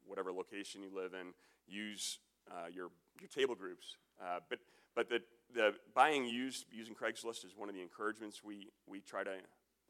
whatever 0.06 0.32
location 0.32 0.82
you 0.82 0.90
live 0.94 1.14
in, 1.14 1.32
use 1.66 2.18
uh, 2.50 2.66
your, 2.72 2.90
your 3.20 3.28
table 3.28 3.54
groups. 3.54 3.96
Uh, 4.20 4.40
but 4.48 4.58
but 4.94 5.08
the, 5.08 5.20
the 5.54 5.74
buying 5.94 6.26
used 6.26 6.66
using 6.72 6.94
Craigslist 6.94 7.44
is 7.44 7.56
one 7.56 7.68
of 7.68 7.74
the 7.74 7.80
encouragements 7.80 8.42
we, 8.42 8.68
we 8.86 9.00
try 9.00 9.22
to 9.22 9.30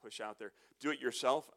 push 0.02 0.20
out 0.20 0.38
there. 0.38 0.52
Do 0.80 0.90
it 0.90 1.00
yourself. 1.00 1.50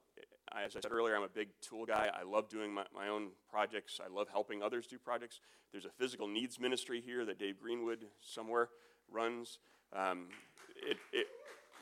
As 0.51 0.75
I 0.75 0.81
said 0.81 0.91
earlier, 0.91 1.15
I'm 1.15 1.23
a 1.23 1.29
big 1.29 1.49
tool 1.61 1.85
guy. 1.85 2.11
I 2.13 2.23
love 2.23 2.49
doing 2.49 2.73
my, 2.73 2.85
my 2.93 3.07
own 3.07 3.29
projects. 3.49 3.99
I 4.03 4.13
love 4.13 4.27
helping 4.29 4.61
others 4.61 4.85
do 4.85 4.99
projects. 4.99 5.39
There's 5.71 5.85
a 5.85 5.89
physical 5.89 6.27
needs 6.27 6.59
ministry 6.59 7.01
here 7.03 7.25
that 7.25 7.39
Dave 7.39 7.59
Greenwood 7.59 8.05
somewhere 8.21 8.69
runs. 9.11 9.57
Um, 9.91 10.27
it, 10.75 10.97
it, 11.11 11.27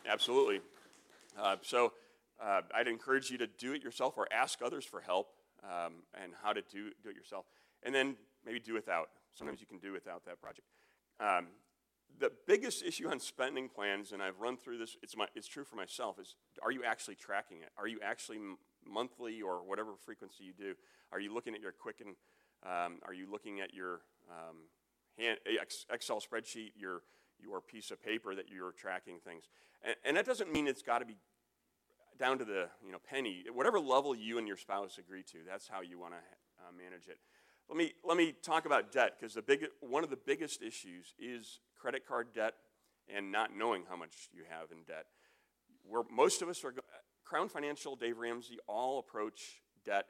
absolutely. 0.10 0.62
Uh, 1.40 1.58
so 1.62 1.94
uh, 2.42 2.62
I'd 2.74 2.88
encourage 2.88 3.30
you 3.30 3.38
to 3.40 3.48
do 3.48 3.74
it 3.74 3.84
yourself 3.84 4.14
or 4.18 4.28
ask 4.32 4.62
others 4.62 4.86
for 4.86 5.02
help 5.02 5.34
um, 5.64 5.96
and 6.22 6.32
how 6.42 6.54
to 6.54 6.62
do, 6.62 6.92
do 7.04 7.10
it 7.10 7.16
yourself. 7.16 7.46
And 7.84 7.94
then 7.94 8.16
maybe 8.46 8.60
do 8.60 8.74
without. 8.74 9.10
Sometimes 9.34 9.60
you 9.60 9.68
can 9.68 9.80
do 9.80 9.92
without 9.92 10.26
that 10.26 10.42
project. 10.42 10.68
Um, 11.20 11.48
the 12.20 12.32
biggest 12.48 12.84
issue 12.84 13.10
on 13.10 13.20
spending 13.20 13.70
plans, 13.70 14.12
and 14.12 14.22
I've 14.22 14.40
run 14.40 14.58
through 14.58 14.78
this, 14.78 14.98
it's, 15.02 15.16
my, 15.16 15.28
it's 15.36 15.48
true 15.48 15.64
for 15.64 15.76
myself, 15.76 16.20
is 16.20 16.36
are 16.64 16.72
you 16.72 16.84
actually 16.84 17.16
tracking 17.16 17.62
it? 17.62 17.70
Are 17.78 17.88
you 17.88 18.00
actually 18.04 18.38
m- 18.38 18.58
monthly 18.86 19.42
or 19.42 19.64
whatever 19.66 19.92
frequency 20.06 20.44
you 20.44 20.54
do? 20.54 20.76
Are 21.12 21.20
you 21.20 21.34
looking 21.34 21.56
at 21.56 21.62
your 21.62 21.72
Quicken? 21.72 22.16
Um, 22.64 23.00
are 23.06 23.14
you 23.14 23.30
looking 23.30 23.60
at 23.60 23.74
your 23.74 24.02
um, 24.30 24.58
hand, 25.18 25.40
Excel 25.92 26.22
spreadsheet, 26.22 26.72
your, 26.76 27.02
your 27.40 27.60
piece 27.60 27.90
of 27.92 28.02
paper 28.04 28.36
that 28.36 28.46
you're 28.50 28.72
tracking 28.72 29.18
things? 29.26 29.46
And, 29.84 29.96
and 30.06 30.18
that 30.18 30.26
doesn't 30.26 30.52
mean 30.52 30.68
it's 30.68 30.84
got 30.84 31.00
to 31.00 31.06
be 31.06 31.18
down 32.20 32.38
to 32.38 32.46
the 32.46 32.70
you 32.86 32.92
know, 32.92 33.00
penny. 33.10 33.44
Whatever 33.52 33.80
level 33.80 34.16
you 34.16 34.38
and 34.38 34.48
your 34.48 34.58
spouse 34.58 35.00
agree 35.00 35.24
to, 35.24 35.40
that's 35.48 35.68
how 35.68 35.82
you 35.82 35.98
want 35.98 36.14
to 36.14 36.20
uh, 36.62 36.72
manage 36.72 37.08
it. 37.08 37.18
Let 37.72 37.78
me, 37.78 37.94
let 38.04 38.18
me 38.18 38.34
talk 38.44 38.66
about 38.66 38.92
debt 38.92 39.14
because 39.18 39.34
the 39.34 39.42
big, 39.42 39.66
one 39.80 40.04
of 40.04 40.10
the 40.10 40.18
biggest 40.18 40.62
issues 40.62 41.16
is 41.18 41.62
credit 41.80 42.06
card 42.06 42.34
debt 42.36 42.56
and 43.08 43.32
not 43.32 43.56
knowing 43.56 43.84
how 43.90 43.96
much 43.96 44.28
you 44.34 44.44
have 44.50 44.72
in 44.72 44.84
debt. 44.86 45.06
Where 45.88 46.04
most 46.12 46.42
of 46.42 46.50
us 46.50 46.66
are, 46.66 46.74
Crown 47.24 47.48
Financial, 47.48 47.96
Dave 47.96 48.18
Ramsey, 48.18 48.58
all 48.68 49.00
approach 49.00 49.62
debt 49.86 50.08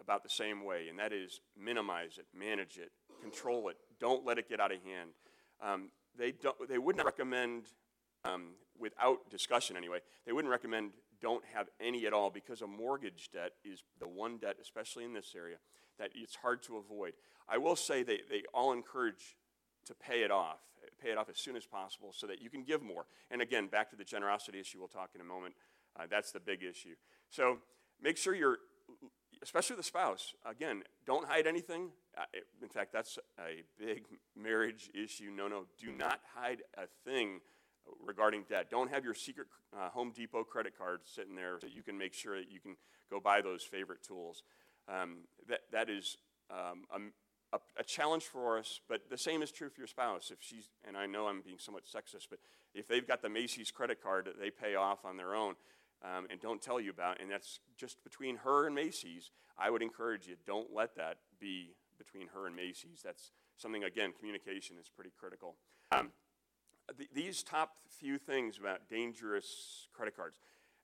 about 0.00 0.22
the 0.22 0.28
same 0.28 0.64
way, 0.64 0.86
and 0.88 0.98
that 1.00 1.12
is 1.12 1.40
minimize 1.60 2.18
it, 2.18 2.26
manage 2.32 2.78
it, 2.78 2.92
control 3.20 3.68
it, 3.68 3.78
don't 3.98 4.24
let 4.24 4.38
it 4.38 4.48
get 4.48 4.60
out 4.60 4.70
of 4.70 4.78
hand. 4.84 5.10
Um, 5.60 5.90
they, 6.16 6.30
don't, 6.30 6.56
they 6.68 6.78
wouldn't 6.78 7.04
recommend, 7.04 7.64
um, 8.24 8.50
without 8.78 9.28
discussion 9.28 9.76
anyway, 9.76 9.98
they 10.24 10.30
wouldn't 10.30 10.52
recommend 10.52 10.92
don't 11.22 11.44
have 11.54 11.68
any 11.80 12.06
at 12.06 12.12
all 12.12 12.30
because 12.30 12.60
a 12.60 12.66
mortgage 12.66 13.30
debt 13.32 13.52
is 13.64 13.84
the 14.00 14.08
one 14.08 14.38
debt, 14.38 14.56
especially 14.60 15.04
in 15.04 15.14
this 15.14 15.34
area, 15.36 15.56
that 15.98 16.10
it's 16.14 16.36
hard 16.36 16.62
to 16.64 16.76
avoid. 16.76 17.12
I 17.48 17.58
will 17.58 17.76
say 17.76 18.02
they, 18.02 18.20
they 18.28 18.42
all 18.52 18.72
encourage 18.72 19.36
to 19.86 19.94
pay 19.94 20.22
it 20.22 20.30
off, 20.30 20.58
pay 21.02 21.10
it 21.10 21.18
off 21.18 21.28
as 21.28 21.38
soon 21.38 21.56
as 21.56 21.64
possible 21.64 22.12
so 22.12 22.26
that 22.26 22.42
you 22.42 22.50
can 22.50 22.64
give 22.64 22.82
more. 22.82 23.06
And 23.30 23.40
again, 23.40 23.68
back 23.68 23.90
to 23.90 23.96
the 23.96 24.04
generosity 24.04 24.60
issue 24.60 24.78
we'll 24.78 24.88
talk 24.88 25.10
in 25.14 25.20
a 25.20 25.24
moment. 25.24 25.54
Uh, 25.98 26.04
that's 26.10 26.32
the 26.32 26.40
big 26.40 26.62
issue. 26.62 26.94
So 27.30 27.58
make 28.02 28.16
sure 28.16 28.34
you're, 28.34 28.58
especially 29.42 29.76
the 29.76 29.82
spouse, 29.82 30.34
again, 30.44 30.82
don't 31.06 31.26
hide 31.26 31.46
anything. 31.46 31.90
Uh, 32.16 32.24
in 32.62 32.68
fact, 32.68 32.92
that's 32.92 33.18
a 33.38 33.62
big 33.78 34.04
marriage 34.36 34.90
issue. 34.94 35.30
No, 35.34 35.48
no, 35.48 35.66
do 35.78 35.92
not 35.92 36.20
hide 36.34 36.62
a 36.76 36.86
thing 37.04 37.40
regarding 38.04 38.44
debt. 38.48 38.70
Don't 38.70 38.90
have 38.90 39.04
your 39.04 39.14
secret 39.14 39.46
uh, 39.74 39.88
Home 39.90 40.12
Depot 40.14 40.44
credit 40.44 40.76
card 40.76 41.00
sitting 41.04 41.34
there 41.34 41.58
so 41.60 41.66
you 41.66 41.82
can 41.82 41.96
make 41.96 42.14
sure 42.14 42.38
that 42.38 42.50
you 42.50 42.60
can 42.60 42.76
go 43.10 43.20
buy 43.20 43.40
those 43.40 43.62
favorite 43.62 44.02
tools. 44.02 44.42
Um, 44.88 45.18
that, 45.48 45.60
that 45.70 45.88
is 45.88 46.16
um, 46.50 46.84
a, 47.52 47.58
a, 47.78 47.84
challenge 47.84 48.24
for 48.24 48.58
us, 48.58 48.80
but 48.88 49.02
the 49.10 49.18
same 49.18 49.42
is 49.42 49.52
true 49.52 49.68
for 49.68 49.80
your 49.80 49.86
spouse. 49.86 50.30
If 50.32 50.38
she's, 50.40 50.68
and 50.86 50.96
I 50.96 51.06
know 51.06 51.26
I'm 51.26 51.40
being 51.40 51.58
somewhat 51.58 51.84
sexist, 51.84 52.26
but 52.30 52.38
if 52.74 52.88
they've 52.88 53.06
got 53.06 53.22
the 53.22 53.28
Macy's 53.28 53.70
credit 53.70 54.02
card 54.02 54.24
that 54.24 54.40
they 54.40 54.50
pay 54.50 54.74
off 54.74 55.04
on 55.04 55.16
their 55.16 55.34
own 55.34 55.54
um, 56.02 56.26
and 56.30 56.40
don't 56.40 56.60
tell 56.60 56.80
you 56.80 56.90
about, 56.90 57.20
and 57.20 57.30
that's 57.30 57.60
just 57.76 58.02
between 58.02 58.36
her 58.36 58.66
and 58.66 58.74
Macy's, 58.74 59.30
I 59.58 59.70
would 59.70 59.82
encourage 59.82 60.26
you, 60.26 60.36
don't 60.46 60.72
let 60.74 60.96
that 60.96 61.18
be 61.38 61.74
between 61.98 62.28
her 62.28 62.46
and 62.46 62.56
Macy's. 62.56 63.02
That's 63.04 63.30
something, 63.56 63.84
again, 63.84 64.12
communication 64.18 64.76
is 64.80 64.88
pretty 64.88 65.12
critical. 65.16 65.56
Um, 65.92 66.10
th- 66.96 67.10
these 67.14 67.42
top 67.42 67.72
few 67.88 68.18
things 68.18 68.58
about 68.58 68.88
dangerous 68.88 69.88
credit 69.92 70.16
cards, 70.16 70.38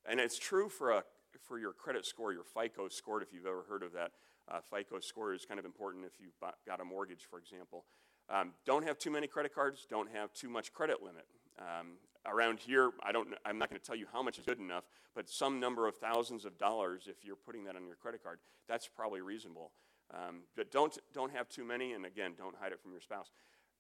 and 0.09 0.21
it's 0.21 0.39
true 0.39 0.69
for 0.69 0.91
a 0.91 1.05
for 1.47 1.59
your 1.59 1.73
credit 1.73 2.07
score, 2.07 2.33
your 2.33 2.45
FICO 2.45 2.89
score, 2.89 3.23
if 3.23 3.33
you've 3.33 3.47
ever 3.47 3.65
heard 3.69 3.83
of 3.83 3.93
that. 3.93 4.13
Uh, 4.51 4.61
FICO 4.61 4.99
score 5.01 5.35
is 5.35 5.45
kind 5.45 5.61
of 5.61 5.67
important 5.67 6.05
if 6.05 6.13
you've 6.19 6.33
got 6.67 6.81
a 6.81 6.85
mortgage, 6.85 7.27
for 7.29 7.39
example. 7.39 7.85
Um, 8.31 8.53
don't 8.65 8.87
have 8.87 8.99
too 8.99 9.11
many 9.11 9.27
credit 9.27 9.55
cards. 9.55 9.87
Don't 9.89 10.11
have 10.11 10.33
too 10.33 10.49
much 10.49 10.73
credit 10.73 11.03
limit. 11.03 11.27
Um, 11.59 11.99
around 12.27 12.59
here, 12.61 12.91
I 13.03 13.13
don't. 13.13 13.29
I'm 13.45 13.59
not 13.59 13.69
going 13.71 13.81
to 13.81 13.87
tell 13.87 13.97
you 13.97 14.07
how 14.13 14.23
much 14.23 14.39
is 14.39 14.45
good 14.45 14.59
enough, 14.59 14.85
but 15.15 15.29
some 15.29 15.61
number 15.61 15.87
of 15.87 15.97
thousands 15.97 16.45
of 16.45 16.59
dollars, 16.59 17.05
if 17.07 17.25
you're 17.25 17.37
putting 17.37 17.65
that 17.65 17.77
on 17.77 17.87
your 17.87 17.97
credit 17.97 18.23
card, 18.23 18.39
that's 18.69 18.89
probably 18.89 19.21
reasonable. 19.21 19.73
Um, 20.13 20.43
but 20.57 20.71
don't 20.71 20.97
don't 21.13 21.33
have 21.33 21.49
too 21.49 21.65
many, 21.65 21.93
and 21.93 22.07
again, 22.07 22.33
don't 22.37 22.55
hide 22.61 22.73
it 22.73 22.81
from 22.81 22.93
your 22.93 23.01
spouse. 23.01 23.31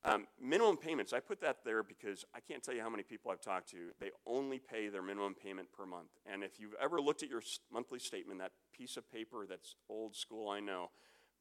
Um, 0.04 0.26
minimum 0.40 0.76
payments. 0.76 1.12
I 1.12 1.18
put 1.18 1.40
that 1.40 1.64
there 1.64 1.82
because 1.82 2.24
I 2.32 2.38
can't 2.40 2.62
tell 2.62 2.72
you 2.72 2.82
how 2.82 2.88
many 2.88 3.02
people 3.02 3.32
I've 3.32 3.40
talked 3.40 3.68
to. 3.70 3.90
They 4.00 4.10
only 4.26 4.60
pay 4.60 4.88
their 4.88 5.02
minimum 5.02 5.34
payment 5.34 5.72
per 5.72 5.86
month, 5.86 6.10
and 6.24 6.44
if 6.44 6.60
you've 6.60 6.74
ever 6.80 7.00
looked 7.00 7.22
at 7.24 7.28
your 7.28 7.42
monthly 7.72 7.98
statement, 7.98 8.38
that 8.38 8.52
piece 8.72 8.96
of 8.96 9.10
paper 9.10 9.44
that's 9.48 9.74
old 9.88 10.14
school, 10.14 10.48
I 10.48 10.60
know, 10.60 10.90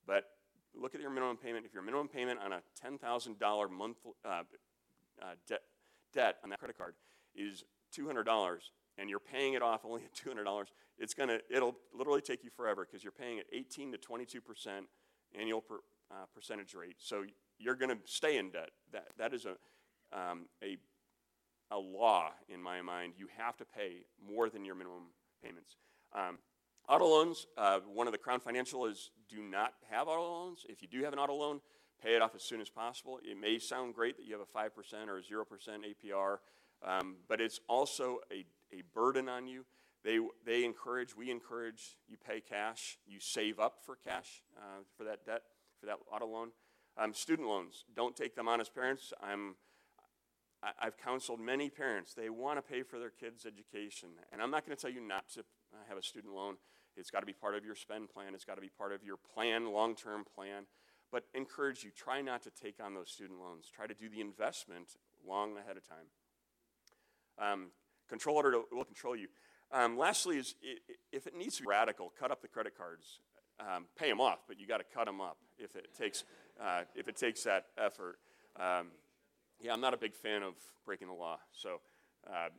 but 0.07 0.25
look 0.75 0.95
at 0.95 1.01
your 1.01 1.09
minimum 1.09 1.37
payment. 1.37 1.65
If 1.65 1.73
your 1.73 1.83
minimum 1.83 2.07
payment 2.07 2.39
on 2.43 2.51
a 2.51 2.61
$10,000 2.83 3.71
month 3.71 3.97
uh, 4.25 4.29
uh, 4.29 4.43
debt, 5.47 5.61
debt 6.13 6.37
on 6.43 6.49
that 6.49 6.59
credit 6.59 6.77
card 6.77 6.95
is 7.35 7.63
$200 7.97 8.57
and 8.97 9.09
you're 9.09 9.19
paying 9.19 9.53
it 9.53 9.61
off 9.61 9.81
only 9.85 10.03
at 10.03 10.13
$200, 10.13 10.65
it's 10.97 11.13
gonna, 11.13 11.39
it'll 11.49 11.75
literally 11.93 12.21
take 12.21 12.43
you 12.43 12.49
forever 12.49 12.85
because 12.85 13.03
you're 13.03 13.11
paying 13.11 13.39
at 13.39 13.45
18 13.53 13.91
to 13.91 13.97
22% 13.97 14.41
annual 15.39 15.61
per, 15.61 15.75
uh, 16.11 16.25
percentage 16.33 16.73
rate. 16.73 16.95
So 16.99 17.23
you're 17.59 17.75
going 17.75 17.91
to 17.91 17.97
stay 18.05 18.37
in 18.37 18.51
debt. 18.51 18.69
That, 18.91 19.07
that 19.17 19.33
is 19.33 19.45
a, 19.45 19.57
um, 20.17 20.45
a, 20.63 20.77
a 21.71 21.77
law 21.77 22.31
in 22.49 22.61
my 22.61 22.81
mind. 22.81 23.13
You 23.17 23.27
have 23.37 23.57
to 23.57 23.65
pay 23.65 24.03
more 24.25 24.49
than 24.49 24.65
your 24.65 24.75
minimum 24.75 25.03
payments. 25.43 25.75
Um, 26.13 26.37
Auto 26.89 27.05
loans, 27.05 27.47
uh, 27.57 27.79
one 27.93 28.07
of 28.07 28.13
the 28.13 28.17
Crown 28.17 28.39
Financial 28.39 28.85
is 28.85 29.11
do 29.27 29.41
not 29.41 29.73
have 29.89 30.07
auto 30.07 30.21
loans. 30.21 30.65
If 30.69 30.81
you 30.81 30.87
do 30.87 31.03
have 31.03 31.11
an 31.11 31.19
auto 31.19 31.33
loan, 31.33 31.59
pay 32.01 32.15
it 32.15 32.21
off 32.21 32.33
as 32.33 32.43
soon 32.43 32.61
as 32.61 32.69
possible. 32.69 33.19
It 33.21 33.37
may 33.37 33.59
sound 33.59 33.93
great 33.93 34.15
that 34.15 34.25
you 34.25 34.31
have 34.31 34.41
a 34.41 34.57
5% 34.57 35.07
or 35.09 35.17
a 35.17 35.21
0% 35.21 35.45
APR, 35.83 36.37
um, 36.85 37.17
but 37.27 37.41
it's 37.41 37.59
also 37.67 38.19
a, 38.31 38.45
a 38.73 38.83
burden 38.93 39.27
on 39.27 39.47
you. 39.47 39.65
They, 40.05 40.19
they 40.45 40.63
encourage, 40.63 41.13
we 41.13 41.29
encourage 41.29 41.97
you 42.07 42.15
pay 42.15 42.39
cash, 42.39 42.97
you 43.05 43.19
save 43.19 43.59
up 43.59 43.79
for 43.85 43.97
cash 43.97 44.41
uh, 44.55 44.83
for 44.97 45.03
that 45.03 45.25
debt, 45.25 45.41
for 45.81 45.87
that 45.87 45.97
auto 46.09 46.27
loan. 46.27 46.51
Um, 46.99 47.13
student 47.13 47.47
loans, 47.47 47.85
don't 47.95 48.15
take 48.15 48.35
them 48.35 48.47
on 48.47 48.59
as 48.59 48.69
parents. 48.69 49.13
I'm, 49.21 49.55
I've 50.81 50.97
counseled 50.97 51.39
many 51.39 51.69
parents. 51.69 52.13
They 52.13 52.29
want 52.29 52.57
to 52.57 52.61
pay 52.61 52.81
for 52.81 52.97
their 52.97 53.11
kids' 53.11 53.45
education. 53.45 54.09
And 54.31 54.41
I'm 54.41 54.49
not 54.49 54.65
going 54.65 54.75
to 54.75 54.81
tell 54.81 54.91
you 54.91 55.01
not 55.01 55.29
to 55.35 55.43
have 55.87 55.97
a 55.97 56.01
student 56.01 56.33
loan. 56.33 56.55
It's 56.95 57.11
got 57.11 57.19
to 57.19 57.27
be 57.27 57.33
part 57.33 57.55
of 57.55 57.63
your 57.63 57.75
spend 57.75 58.09
plan, 58.09 58.33
it's 58.33 58.45
got 58.45 58.55
to 58.55 58.61
be 58.61 58.71
part 58.75 58.91
of 58.91 59.03
your 59.03 59.17
plan, 59.33 59.71
long 59.71 59.95
term 59.95 60.25
plan. 60.35 60.63
But 61.11 61.23
encourage 61.33 61.83
you, 61.83 61.91
try 61.95 62.21
not 62.21 62.43
to 62.43 62.49
take 62.49 62.83
on 62.83 62.93
those 62.93 63.09
student 63.09 63.39
loans. 63.39 63.71
Try 63.73 63.87
to 63.87 63.93
do 63.93 64.09
the 64.09 64.19
investment 64.19 64.97
long 65.25 65.57
ahead 65.57 65.77
of 65.77 65.87
time. 65.87 66.07
Um, 67.39 67.67
controller 68.09 68.51
will 68.71 68.83
control 68.83 69.15
you. 69.15 69.27
Um, 69.71 69.97
lastly, 69.97 70.37
is 70.37 70.55
if 71.13 71.27
it 71.27 71.35
needs 71.35 71.57
to 71.57 71.63
be 71.63 71.69
radical, 71.69 72.11
cut 72.19 72.31
up 72.31 72.41
the 72.41 72.47
credit 72.47 72.77
cards. 72.77 73.19
Um, 73.59 73.85
pay 73.97 74.09
them 74.09 74.21
off, 74.21 74.39
but 74.47 74.59
you 74.59 74.67
got 74.67 74.77
to 74.77 74.83
cut 74.83 75.05
them 75.05 75.19
up 75.19 75.37
if 75.57 75.75
it 75.75 75.87
takes 75.97 76.23
uh, 76.61 76.81
if 76.95 77.07
it 77.07 77.15
takes 77.15 77.43
that 77.43 77.65
effort. 77.77 78.17
Um, 78.59 78.87
yeah, 79.59 79.73
I'm 79.73 79.81
not 79.81 79.93
a 79.93 79.97
big 79.97 80.15
fan 80.15 80.43
of 80.43 80.53
breaking 80.85 81.07
the 81.07 81.13
law, 81.13 81.39
so 81.51 81.81
uh, 82.27 82.49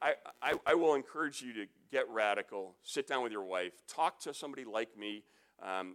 I, 0.00 0.14
I, 0.42 0.54
I, 0.66 0.74
will 0.74 0.94
encourage 0.94 1.42
you 1.42 1.52
to 1.54 1.66
get 1.90 2.08
radical, 2.08 2.74
sit 2.82 3.06
down 3.06 3.22
with 3.22 3.32
your 3.32 3.44
wife, 3.44 3.72
talk 3.86 4.20
to 4.20 4.34
somebody 4.34 4.64
like 4.64 4.96
me. 4.98 5.22
Um, 5.62 5.94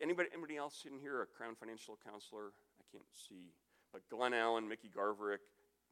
anybody, 0.00 0.28
anybody 0.32 0.56
else 0.56 0.86
in 0.90 0.98
here 0.98 1.22
a 1.22 1.26
Crown 1.26 1.54
Financial 1.54 1.98
Counselor? 2.04 2.52
I 2.80 2.84
can't 2.90 3.04
see. 3.12 3.52
But 3.92 4.08
Glenn 4.08 4.34
Allen, 4.34 4.68
Mickey 4.68 4.88
Garverick, 4.88 5.44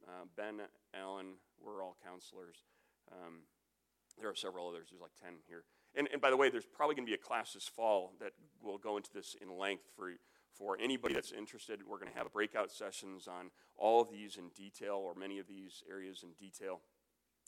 uh, 0.07 0.25
Ben 0.35 0.61
Allen, 0.93 1.35
we're 1.63 1.83
all 1.83 1.97
counselors. 2.03 2.57
Um, 3.11 3.41
there 4.19 4.29
are 4.29 4.35
several 4.35 4.67
others. 4.67 4.87
There's 4.89 5.01
like 5.01 5.15
10 5.21 5.33
here. 5.47 5.63
And, 5.95 6.09
and 6.11 6.21
by 6.21 6.29
the 6.29 6.37
way, 6.37 6.49
there's 6.49 6.65
probably 6.65 6.95
going 6.95 7.05
to 7.05 7.09
be 7.09 7.15
a 7.15 7.17
class 7.17 7.53
this 7.53 7.67
fall 7.67 8.13
that 8.19 8.31
will 8.61 8.77
go 8.77 8.97
into 8.97 9.11
this 9.13 9.35
in 9.41 9.57
length 9.57 9.83
for, 9.95 10.11
for 10.57 10.77
anybody 10.81 11.13
that's 11.13 11.31
interested. 11.31 11.81
We're 11.87 11.99
going 11.99 12.11
to 12.11 12.17
have 12.17 12.31
breakout 12.31 12.71
sessions 12.71 13.27
on 13.27 13.51
all 13.77 14.01
of 14.01 14.09
these 14.09 14.37
in 14.37 14.49
detail 14.55 14.95
or 14.95 15.13
many 15.15 15.39
of 15.39 15.47
these 15.47 15.83
areas 15.89 16.23
in 16.23 16.31
detail. 16.39 16.81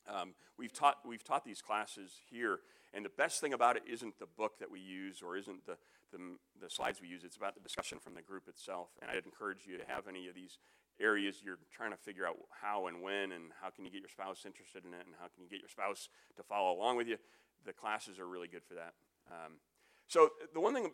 Um, 0.07 0.33
we've, 0.57 0.73
taught, 0.73 0.97
we've 1.05 1.23
taught 1.23 1.43
these 1.43 1.61
classes 1.61 2.21
here, 2.29 2.59
and 2.93 3.03
the 3.03 3.11
best 3.17 3.41
thing 3.41 3.53
about 3.53 3.75
it 3.75 3.83
isn't 3.89 4.19
the 4.19 4.27
book 4.37 4.59
that 4.59 4.71
we 4.71 4.79
use 4.79 5.21
or 5.21 5.35
isn't 5.35 5.65
the, 5.65 5.77
the, 6.11 6.19
the, 6.61 6.69
slides 6.69 7.01
we 7.01 7.07
use, 7.07 7.23
it's 7.23 7.35
about 7.35 7.55
the 7.55 7.61
discussion 7.61 7.99
from 7.99 8.15
the 8.15 8.21
group 8.21 8.47
itself. 8.47 8.89
And 9.01 9.11
I'd 9.11 9.25
encourage 9.25 9.67
you 9.67 9.77
to 9.77 9.83
have 9.87 10.07
any 10.07 10.27
of 10.27 10.35
these 10.35 10.59
areas 10.99 11.41
you're 11.43 11.59
trying 11.71 11.91
to 11.91 11.97
figure 11.97 12.25
out 12.25 12.37
how 12.61 12.87
and 12.87 13.01
when 13.03 13.31
and 13.31 13.51
how 13.61 13.69
can 13.69 13.85
you 13.85 13.91
get 13.91 13.99
your 13.99 14.09
spouse 14.09 14.45
interested 14.45 14.83
in 14.85 14.93
it 14.93 15.05
and 15.05 15.15
how 15.19 15.27
can 15.27 15.43
you 15.43 15.49
get 15.49 15.59
your 15.59 15.69
spouse 15.69 16.09
to 16.37 16.43
follow 16.43 16.73
along 16.73 16.97
with 16.97 17.07
you. 17.07 17.17
The 17.65 17.73
classes 17.73 18.17
are 18.19 18.27
really 18.27 18.47
good 18.47 18.63
for 18.63 18.75
that. 18.75 18.93
Um, 19.29 19.59
so 20.07 20.29
the 20.53 20.61
one 20.61 20.73
thing, 20.73 20.89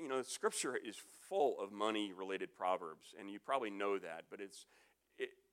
you 0.00 0.08
know, 0.08 0.22
Scripture 0.22 0.76
is 0.76 0.96
full 1.28 1.60
of 1.60 1.72
money-related 1.72 2.54
proverbs, 2.54 3.14
and 3.18 3.30
you 3.30 3.38
probably 3.38 3.70
know 3.70 3.98
that, 3.98 4.24
but 4.30 4.40
it's 4.40 4.66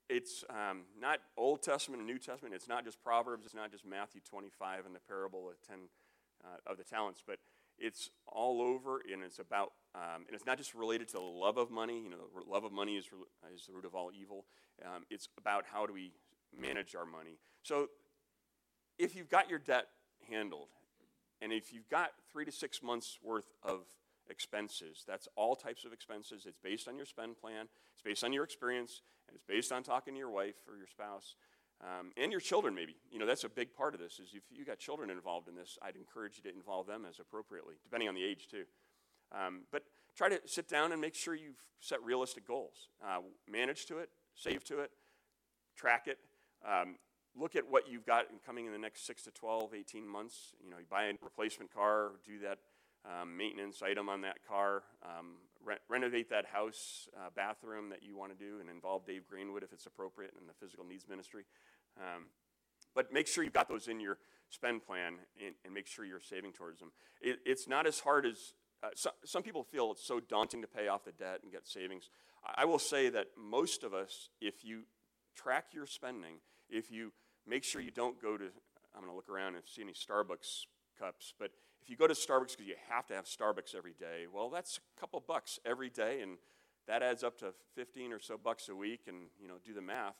it's 0.10 0.46
um, 0.50 0.84
not 1.00 1.20
Old 1.36 1.62
Testament 1.62 2.00
and 2.00 2.08
New 2.08 2.18
Testament. 2.18 2.56
It's 2.56 2.68
not 2.68 2.86
just 2.86 3.04
Proverbs. 3.04 3.46
It's 3.46 3.56
not 3.56 3.72
just 3.72 3.86
Matthew 3.86 4.22
25 4.22 4.86
and 4.86 4.96
the 4.96 5.00
parable 5.00 5.50
of 5.50 5.56
10 5.68 5.78
uh, 6.46 6.72
of 6.72 6.78
the 6.78 6.84
talents, 6.84 7.22
but 7.26 7.40
it's 7.78 8.10
all 8.26 8.62
over, 8.62 9.02
and 9.12 9.24
it's 9.24 9.40
about, 9.40 9.74
um, 9.94 10.24
and 10.28 10.34
it's 10.34 10.46
not 10.46 10.58
just 10.58 10.74
related 10.74 11.08
to 11.10 11.14
the 11.14 11.20
love 11.20 11.58
of 11.58 11.70
money. 11.70 12.02
You 12.02 12.10
know, 12.10 12.18
the 12.34 12.50
love 12.50 12.64
of 12.64 12.72
money 12.72 12.96
is, 12.96 13.06
is 13.54 13.66
the 13.68 13.74
root 13.74 13.86
of 13.86 13.96
all 13.96 14.12
evil. 14.18 14.46
Um, 14.84 15.04
it's 15.10 15.28
about 15.38 15.66
how 15.72 15.86
do 15.86 15.94
we 15.94 16.14
manage 16.58 16.96
our 16.96 17.06
money. 17.06 17.38
So, 17.64 17.90
if 18.98 19.16
you've 19.16 19.30
got 19.30 19.50
your 19.50 19.60
debt 19.60 19.88
handled, 20.30 20.70
and 21.42 21.52
if 21.52 21.72
you've 21.72 21.90
got 21.90 22.12
three 22.32 22.46
to 22.46 22.52
six 22.52 22.82
months 22.82 23.20
worth 23.22 23.52
of 23.62 23.82
expenses. 24.30 25.04
That's 25.08 25.28
all 25.36 25.56
types 25.56 25.86
of 25.86 25.94
expenses. 25.94 26.46
It's 26.46 26.58
based 26.58 26.88
on 26.88 26.96
your 26.98 27.06
spend 27.06 27.38
plan, 27.40 27.68
it's 27.94 28.02
based 28.02 28.24
on 28.24 28.34
your 28.34 28.44
experience, 28.44 29.02
and 29.28 29.36
it's 29.36 29.44
based 29.44 29.72
on 29.72 29.84
talking 29.84 30.14
to 30.14 30.18
your 30.18 30.30
wife 30.30 30.56
or 30.68 30.78
your 30.78 30.88
spouse. 30.88 31.36
Um, 31.80 32.12
and 32.18 32.32
your 32.32 32.42
children, 32.42 32.74
maybe. 32.74 32.96
You 33.12 33.20
know, 33.20 33.28
that's 33.28 33.44
a 33.44 33.50
big 33.50 33.74
part 33.74 33.94
of 33.94 34.00
this. 34.00 34.14
Is 34.20 34.34
if 34.34 34.42
you 34.50 34.66
got 34.66 34.80
children 34.80 35.12
involved 35.12 35.48
in 35.48 35.56
this, 35.56 35.78
I'd 35.82 35.96
encourage 35.96 36.38
you 36.38 36.50
to 36.50 36.56
involve 36.56 36.88
them 36.88 37.06
as 37.08 37.20
appropriately, 37.20 37.76
depending 37.84 38.10
on 38.10 38.16
the 38.16 38.24
age 38.24 38.48
too. 38.50 38.64
Um, 39.32 39.62
but 39.72 39.84
try 40.16 40.30
to 40.30 40.40
sit 40.46 40.68
down 40.68 40.92
and 40.92 41.00
make 41.00 41.14
sure 41.14 41.36
you've 41.36 41.64
set 41.80 42.02
realistic 42.04 42.48
goals. 42.48 42.90
Uh, 43.06 43.20
manage 43.50 43.86
to 43.88 44.00
it, 44.00 44.10
save 44.34 44.64
to 44.66 44.80
it, 44.80 44.92
track 45.76 46.08
it. 46.08 46.18
Um, 46.68 46.96
look 47.36 47.56
at 47.56 47.70
what 47.70 47.88
you've 47.88 48.06
got 48.06 48.26
coming 48.46 48.66
in 48.66 48.72
the 48.72 48.80
next 48.80 49.06
six 49.06 49.22
to 49.24 49.32
12, 49.32 49.74
18 49.76 50.08
months. 50.08 50.54
You 50.64 50.72
know, 50.72 50.78
you 50.80 50.86
buy 50.90 51.06
a 51.06 51.14
replacement 51.22 51.74
car, 51.74 52.14
do 52.26 52.40
that 52.40 52.58
um, 53.06 53.38
maintenance 53.38 53.82
item 53.82 54.10
on 54.10 54.22
that 54.22 54.38
car, 54.48 54.84
um, 55.04 55.36
re- 55.64 55.78
renovate 55.90 56.30
that 56.30 56.46
house 56.46 57.08
uh, 57.16 57.30
bathroom 57.36 57.90
that 57.90 58.04
you 58.04 58.16
want 58.16 58.38
to 58.38 58.46
do, 58.46 58.60
and 58.60 58.70
involve 58.70 59.06
Dave 59.06 59.28
Greenwood 59.28 59.64
if 59.64 59.72
it's 59.74 59.86
appropriate 59.86 60.34
in 60.40 60.48
the 60.48 60.54
physical 60.54 60.86
needs 60.86 61.08
ministry. 61.08 61.46
Um, 61.98 62.26
but 62.96 63.14
make 63.14 63.28
sure 63.28 63.44
you've 63.44 63.54
got 63.54 63.70
those 63.70 63.88
in 63.88 64.00
your 64.00 64.18
spend 64.50 64.84
plan 64.86 65.14
and, 65.44 65.56
and 65.66 65.74
make 65.74 65.88
sure 65.88 66.06
you're 66.06 66.20
saving 66.20 66.54
towards 66.54 66.80
them. 66.80 66.92
It, 67.22 67.40
it's 67.46 67.68
not 67.68 67.86
as 67.86 68.00
hard 68.00 68.26
as 68.26 68.54
uh, 68.84 68.90
so, 68.96 69.10
some 69.26 69.42
people 69.42 69.64
feel 69.64 69.92
it's 69.92 70.06
so 70.06 70.20
daunting 70.20 70.62
to 70.62 70.68
pay 70.68 70.88
off 70.88 71.04
the 71.04 71.12
debt 71.12 71.40
and 71.44 71.52
get 71.52 71.68
savings. 71.68 72.10
I 72.56 72.66
will 72.66 72.80
say 72.80 73.10
that 73.10 73.28
most 73.36 73.84
of 73.84 73.94
us, 73.94 74.30
if 74.40 74.64
you 74.64 74.84
track 75.36 75.66
your 75.74 75.86
spending, 75.86 76.36
if 76.70 76.92
you 76.92 77.12
make 77.48 77.64
sure 77.64 77.82
you 77.82 77.92
don't 77.92 78.22
go 78.22 78.38
to, 78.38 78.46
I'm 78.96 79.02
going 79.02 79.12
to 79.12 79.16
look 79.16 79.30
around 79.30 79.56
and 79.56 79.64
see 79.66 79.82
any 79.82 79.94
Starbucks 79.94 80.66
cups, 81.00 81.34
but 81.40 81.52
if 81.82 81.90
you 81.90 81.96
go 81.96 82.08
to 82.08 82.14
Starbucks 82.14 82.52
because 82.52 82.68
you 82.68 82.76
have 82.90 83.06
to 83.08 83.14
have 83.16 83.26
Starbucks 83.26 83.76
every 83.76 83.94
day, 83.94 84.26
well, 84.34 84.50
that's 84.50 84.78
a 84.78 85.00
couple 85.00 85.24
bucks 85.26 85.60
every 85.66 85.90
day, 85.90 86.22
and 86.22 86.38
that 86.88 87.04
adds 87.04 87.24
up 87.24 87.38
to 87.40 87.54
15 87.76 88.14
or 88.14 88.20
so 88.20 88.38
bucks 88.38 88.70
a 88.70 88.76
week, 88.76 89.02
and 89.08 89.28
you 89.40 89.48
know, 89.48 89.56
do 89.66 89.74
the 89.74 89.82
math. 89.82 90.16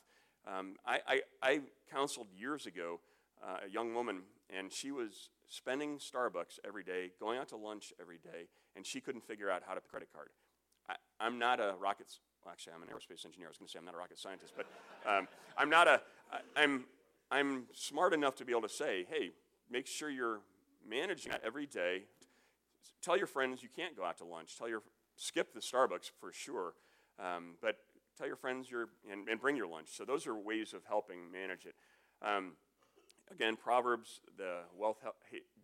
Um, 0.46 0.76
I, 0.86 1.00
I, 1.06 1.20
I, 1.42 1.60
counseled 1.90 2.28
years 2.34 2.64
ago 2.66 3.00
uh, 3.42 3.58
a 3.66 3.70
young 3.70 3.94
woman, 3.94 4.22
and 4.48 4.72
she 4.72 4.90
was 4.90 5.30
spending 5.46 5.98
Starbucks 5.98 6.58
every 6.66 6.84
day, 6.84 7.10
going 7.20 7.38
out 7.38 7.48
to 7.48 7.56
lunch 7.56 7.92
every 8.00 8.18
day, 8.18 8.48
and 8.76 8.86
she 8.86 9.00
couldn't 9.00 9.24
figure 9.24 9.50
out 9.50 9.62
how 9.66 9.74
to 9.74 9.80
pay 9.80 9.88
credit 9.90 10.08
card. 10.12 10.28
I, 10.88 11.26
am 11.26 11.38
not 11.38 11.60
a 11.60 11.74
rocket. 11.78 12.06
Well, 12.44 12.52
actually, 12.52 12.74
I'm 12.74 12.82
an 12.82 12.88
aerospace 12.88 13.26
engineer. 13.26 13.48
I 13.48 13.50
was 13.50 13.58
going 13.58 13.66
to 13.66 13.72
say 13.72 13.78
I'm 13.78 13.84
not 13.84 13.94
a 13.94 13.98
rocket 13.98 14.18
scientist, 14.18 14.54
but 14.56 14.66
um, 15.06 15.28
I'm 15.56 15.68
not 15.68 15.88
a. 15.88 16.00
I, 16.32 16.62
I'm 16.62 16.84
I'm 17.30 17.64
smart 17.74 18.14
enough 18.14 18.36
to 18.36 18.44
be 18.44 18.52
able 18.52 18.62
to 18.62 18.68
say, 18.68 19.06
hey, 19.10 19.32
make 19.70 19.86
sure 19.86 20.08
you're 20.08 20.40
managing 20.88 21.32
that 21.32 21.42
every 21.44 21.66
day. 21.66 22.04
Tell 23.02 23.16
your 23.16 23.26
friends 23.26 23.62
you 23.62 23.68
can't 23.74 23.96
go 23.96 24.04
out 24.04 24.18
to 24.18 24.24
lunch. 24.24 24.56
Tell 24.56 24.68
your 24.68 24.82
skip 25.16 25.52
the 25.52 25.60
Starbucks 25.60 26.10
for 26.20 26.32
sure, 26.32 26.74
um, 27.18 27.54
but 27.60 27.76
tell 28.16 28.26
your 28.26 28.36
friends 28.36 28.70
you're 28.70 28.88
and, 29.10 29.28
and, 29.28 29.40
bring 29.40 29.56
your 29.56 29.66
lunch. 29.66 29.88
So 29.90 30.04
those 30.04 30.26
are 30.26 30.36
ways 30.36 30.72
of 30.72 30.82
helping 30.86 31.30
manage 31.32 31.66
it. 31.66 31.74
Um, 32.22 32.52
again, 33.30 33.56
Proverbs, 33.56 34.20
the 34.36 34.60
wealth 34.76 34.98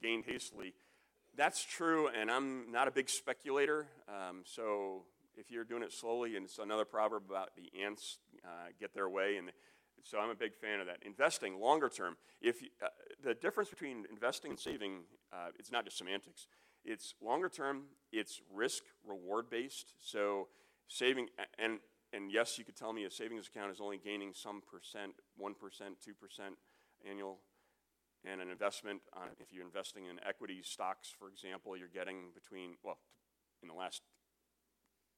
gained 0.02 0.24
hastily. 0.26 0.74
That's 1.36 1.64
true, 1.64 2.08
and 2.08 2.30
I'm 2.30 2.70
not 2.70 2.86
a 2.86 2.92
big 2.92 3.08
speculator, 3.08 3.88
um, 4.08 4.42
so 4.44 5.02
if 5.36 5.50
you're 5.50 5.64
doing 5.64 5.82
it 5.82 5.92
slowly, 5.92 6.36
and 6.36 6.44
it's 6.44 6.58
another 6.58 6.84
proverb 6.84 7.24
about 7.28 7.50
the 7.56 7.70
ants 7.82 8.18
uh, 8.44 8.68
get 8.78 8.94
their 8.94 9.08
way. 9.08 9.36
And 9.36 9.50
so 10.04 10.18
I'm 10.18 10.30
a 10.30 10.34
big 10.34 10.54
fan 10.54 10.80
of 10.80 10.86
that. 10.86 10.98
Investing 11.02 11.58
longer 11.58 11.88
term. 11.88 12.16
If 12.40 12.62
you, 12.62 12.68
uh, 12.82 12.88
the 13.24 13.34
difference 13.34 13.70
between 13.70 14.04
investing 14.10 14.52
and 14.52 14.60
saving, 14.60 15.00
uh, 15.32 15.48
it's 15.58 15.72
not 15.72 15.84
just 15.84 15.98
semantics. 15.98 16.46
It's 16.84 17.14
longer 17.20 17.48
term. 17.48 17.84
It's 18.12 18.42
risk 18.52 18.84
reward 19.04 19.50
based. 19.50 19.94
So 19.98 20.48
saving 20.88 21.28
and 21.58 21.80
and 22.12 22.30
yes, 22.30 22.58
you 22.58 22.64
could 22.64 22.76
tell 22.76 22.92
me 22.92 23.04
a 23.04 23.10
savings 23.10 23.48
account 23.48 23.72
is 23.72 23.80
only 23.80 23.98
gaining 23.98 24.32
some 24.34 24.60
percent, 24.60 25.14
one 25.36 25.54
percent, 25.54 25.96
two 26.04 26.14
percent 26.14 26.54
annual 27.08 27.40
and 28.24 28.40
an 28.40 28.50
investment 28.50 29.00
on 29.12 29.28
if 29.38 29.52
you're 29.52 29.64
investing 29.64 30.06
in 30.06 30.18
equity 30.26 30.60
stocks, 30.62 31.12
for 31.18 31.28
example, 31.28 31.76
you're 31.76 31.92
getting 31.92 32.30
between 32.34 32.76
well, 32.82 32.98
in 33.62 33.68
the 33.68 33.74
last 33.74 34.02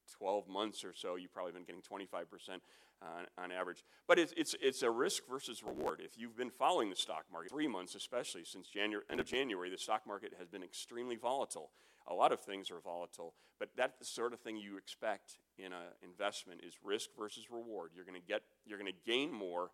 12 0.06 0.48
months 0.48 0.84
or 0.84 0.92
so, 0.94 1.16
you've 1.16 1.32
probably 1.32 1.52
been 1.52 1.64
getting 1.64 1.82
25% 1.82 2.60
on, 3.02 3.26
on 3.38 3.52
average. 3.52 3.84
But 4.06 4.18
it's, 4.18 4.32
it's, 4.36 4.54
it's 4.60 4.82
a 4.82 4.90
risk 4.90 5.24
versus 5.28 5.62
reward. 5.62 6.00
If 6.02 6.18
you've 6.18 6.36
been 6.36 6.50
following 6.50 6.90
the 6.90 6.96
stock 6.96 7.24
market, 7.32 7.50
three 7.50 7.68
months 7.68 7.94
especially, 7.94 8.44
since 8.44 8.68
January, 8.68 9.04
end 9.10 9.20
of 9.20 9.26
January, 9.26 9.70
the 9.70 9.78
stock 9.78 10.06
market 10.06 10.32
has 10.38 10.48
been 10.48 10.62
extremely 10.62 11.16
volatile. 11.16 11.70
A 12.08 12.14
lot 12.14 12.32
of 12.32 12.40
things 12.40 12.70
are 12.70 12.80
volatile, 12.80 13.34
but 13.58 13.70
that's 13.76 13.98
the 13.98 14.04
sort 14.04 14.32
of 14.32 14.40
thing 14.40 14.56
you 14.56 14.76
expect 14.76 15.38
in 15.58 15.72
an 15.72 15.90
investment 16.02 16.60
is 16.64 16.74
risk 16.84 17.10
versus 17.18 17.50
reward. 17.50 17.90
You're 17.94 18.04
going 18.04 18.20
to 18.20 18.26
get, 18.26 18.42
you're 18.64 18.78
going 18.78 18.92
to 18.92 19.10
gain 19.10 19.32
more, 19.32 19.70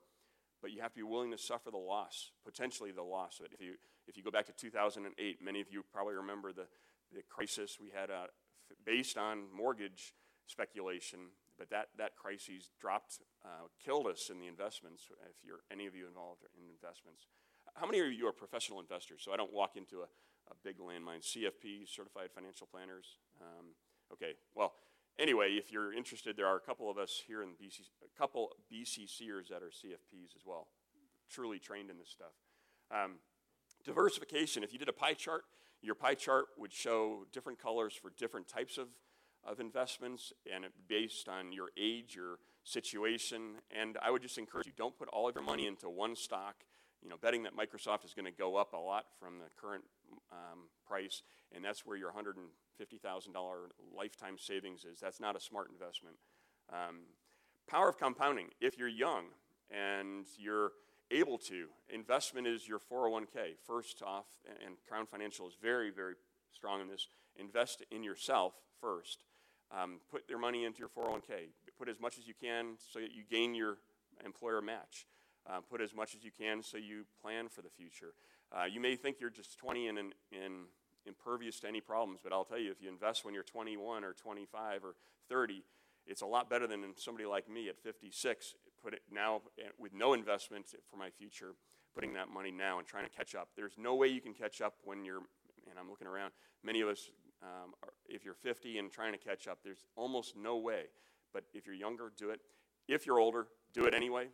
but 0.62 0.70
you 0.70 0.80
have 0.80 0.92
to 0.92 0.96
be 0.96 1.02
willing 1.02 1.30
to 1.32 1.38
suffer 1.38 1.70
the 1.70 1.76
loss, 1.76 2.30
potentially 2.44 2.90
the 2.90 3.02
loss 3.02 3.38
of 3.40 3.46
it. 3.46 3.52
If 3.52 3.60
you, 3.60 3.74
if 4.08 4.16
you 4.16 4.22
go 4.22 4.30
back 4.30 4.46
to 4.46 4.52
2008, 4.52 5.42
many 5.44 5.60
of 5.60 5.66
you 5.70 5.84
probably 5.92 6.14
remember 6.14 6.52
the, 6.52 6.66
the 7.12 7.22
crisis 7.28 7.78
we 7.80 7.90
had 7.94 8.10
uh, 8.10 8.28
based 8.86 9.18
on 9.18 9.44
mortgage 9.54 10.14
speculation, 10.52 11.32
but 11.59 11.71
that, 11.71 11.88
that 11.97 12.16
crisis 12.16 12.68
dropped, 12.78 13.21
uh, 13.44 13.73
killed 13.82 14.06
us 14.06 14.28
in 14.30 14.38
the 14.38 14.47
investments, 14.47 15.09
if 15.28 15.40
you're 15.42 15.64
any 15.73 15.87
of 15.87 15.97
you 15.97 16.06
involved 16.06 16.44
in 16.52 16.68
investments. 16.68 17.25
How 17.75 17.87
many 17.87 18.00
of 18.00 18.12
you 18.12 18.28
are 18.28 18.32
professional 18.32 18.80
investors? 18.80 19.23
So 19.25 19.32
I 19.32 19.37
don't 19.37 19.52
walk 19.52 19.76
into 19.76 20.04
a, 20.04 20.09
a 20.52 20.54
big 20.62 20.76
landmine. 20.78 21.25
CFPs, 21.25 21.88
certified 21.88 22.28
financial 22.35 22.68
planners. 22.68 23.16
Um, 23.40 23.73
okay, 24.12 24.35
well, 24.54 24.75
anyway, 25.18 25.56
if 25.56 25.73
you're 25.73 25.92
interested, 25.92 26.37
there 26.37 26.47
are 26.47 26.56
a 26.56 26.61
couple 26.61 26.90
of 26.90 26.99
us 26.99 27.23
here 27.26 27.42
in 27.42 27.50
BC, 27.50 27.88
a 28.04 28.18
couple 28.18 28.50
BCCers 28.71 29.49
that 29.49 29.62
are 29.62 29.73
CFPs 29.73 30.37
as 30.37 30.44
well, 30.44 30.68
truly 31.30 31.59
trained 31.59 31.88
in 31.88 31.97
this 31.97 32.11
stuff. 32.11 32.37
Um, 32.90 33.16
diversification, 33.85 34.62
if 34.62 34.73
you 34.73 34.78
did 34.78 34.90
a 34.90 34.92
pie 34.92 35.14
chart, 35.14 35.44
your 35.80 35.94
pie 35.94 36.14
chart 36.14 36.47
would 36.59 36.73
show 36.73 37.25
different 37.32 37.59
colors 37.59 37.94
for 37.94 38.12
different 38.18 38.49
types 38.49 38.78
of 38.78 38.88
of 39.44 39.61
investments 39.61 40.32
and 40.52 40.64
based 40.88 41.28
on 41.28 41.52
your 41.52 41.70
age, 41.76 42.14
your 42.14 42.38
situation. 42.64 43.56
And 43.70 43.99
I 44.02 44.11
would 44.11 44.22
just 44.22 44.38
encourage 44.38 44.66
you 44.66 44.72
don't 44.76 44.96
put 44.96 45.08
all 45.08 45.28
of 45.28 45.34
your 45.34 45.44
money 45.44 45.66
into 45.66 45.88
one 45.88 46.16
stock. 46.16 46.56
You 47.02 47.08
know, 47.08 47.16
betting 47.20 47.42
that 47.42 47.56
Microsoft 47.56 48.04
is 48.04 48.14
going 48.14 48.26
to 48.26 48.32
go 48.32 48.56
up 48.56 48.75
a 48.75 48.76
lot 48.76 49.06
from 49.18 49.38
the 49.38 49.46
current 49.61 49.82
um, 50.30 50.68
price, 50.87 51.22
and 51.52 51.64
that's 51.64 51.84
where 51.84 51.96
your 51.96 52.12
$150,000 52.12 53.34
lifetime 53.96 54.37
savings 54.38 54.84
is. 54.84 55.00
That's 55.00 55.18
not 55.18 55.34
a 55.34 55.40
smart 55.40 55.68
investment. 55.70 56.16
Um, 56.72 57.00
power 57.66 57.88
of 57.88 57.99
compounding. 57.99 58.50
If 58.61 58.78
you're 58.78 58.87
young 58.87 59.25
and 59.68 60.26
you're 60.38 60.72
able 61.11 61.38
to, 61.38 61.66
investment 61.92 62.46
is 62.46 62.68
your 62.68 62.78
401k. 62.78 63.56
First 63.66 64.02
off, 64.02 64.26
and 64.64 64.76
Crown 64.88 65.06
Financial 65.06 65.49
is 65.49 65.54
very, 65.61 65.90
very 65.90 66.14
strong 66.52 66.80
in 66.80 66.88
this. 66.88 67.08
Invest 67.37 67.82
in 67.90 68.04
yourself 68.04 68.54
first. 68.80 69.25
Um, 69.76 70.00
put 70.10 70.28
their 70.28 70.38
money 70.38 70.64
into 70.64 70.80
your 70.80 70.88
401k. 70.88 71.48
Put 71.78 71.88
as 71.88 71.98
much 71.98 72.18
as 72.18 72.26
you 72.26 72.34
can 72.38 72.74
so 72.92 73.00
that 73.00 73.12
you 73.12 73.22
gain 73.28 73.54
your 73.54 73.78
employer 74.24 74.60
match. 74.60 75.06
Uh, 75.48 75.60
put 75.68 75.80
as 75.80 75.94
much 75.94 76.14
as 76.14 76.22
you 76.22 76.30
can 76.30 76.62
so 76.62 76.76
you 76.76 77.04
plan 77.20 77.48
for 77.48 77.62
the 77.62 77.70
future. 77.70 78.14
Uh, 78.52 78.64
you 78.64 78.80
may 78.80 78.96
think 78.96 79.16
you're 79.20 79.30
just 79.30 79.58
20 79.58 79.88
and, 79.88 79.98
impervious 81.04 81.58
to 81.58 81.66
any 81.66 81.80
problems, 81.80 82.20
but 82.22 82.32
I'll 82.32 82.44
tell 82.44 82.61
you, 82.61 82.70
if 82.70 82.80
you 82.80 82.88
invest 82.88 83.24
when 83.24 83.35
you're 83.35 83.42
21 83.42 84.04
or 84.04 84.12
25 84.12 84.85
or 84.85 84.94
30, 85.28 85.64
it's 86.06 86.22
a 86.22 86.26
lot 86.26 86.48
better 86.48 86.68
than 86.68 86.85
somebody 86.96 87.26
like 87.26 87.50
me 87.50 87.68
at 87.68 87.76
56. 87.76 88.54
Put 88.82 88.94
it 88.94 89.02
now 89.11 89.40
eh, 89.58 89.64
with 89.78 89.92
no 89.92 90.12
investment 90.12 90.66
for 90.88 90.96
my 90.96 91.11
future, 91.11 91.54
putting 91.92 92.12
that 92.14 92.28
money 92.28 92.52
now 92.52 92.78
and 92.78 92.87
trying 92.87 93.04
to 93.04 93.11
catch 93.11 93.35
up. 93.35 93.48
There's 93.56 93.74
no 93.76 93.96
way 93.96 94.08
you 94.08 94.20
can 94.20 94.32
catch 94.32 94.61
up 94.61 94.74
when 94.85 95.04
you're, 95.04 95.22
and 95.68 95.78
I'm 95.78 95.90
looking 95.90 96.06
around, 96.06 96.32
many 96.62 96.82
of 96.82 96.88
us 96.88 97.11
um, 97.42 97.74
if 98.07 98.24
you're 98.24 98.35
50 98.35 98.78
and 98.78 98.90
trying 98.90 99.12
to 99.12 99.18
catch 99.18 99.48
up, 99.48 99.59
there's 99.64 99.85
almost 99.96 100.37
no 100.37 100.59
way. 100.59 100.85
But 101.33 101.44
if 101.55 101.66
you're 101.66 101.74
younger, 101.74 102.12
do 102.16 102.31
it. 102.31 102.40
If 102.88 103.07
you're 103.07 103.18
older, 103.18 103.46
do 103.72 103.85
it 103.87 103.94
anyway. 103.94 104.28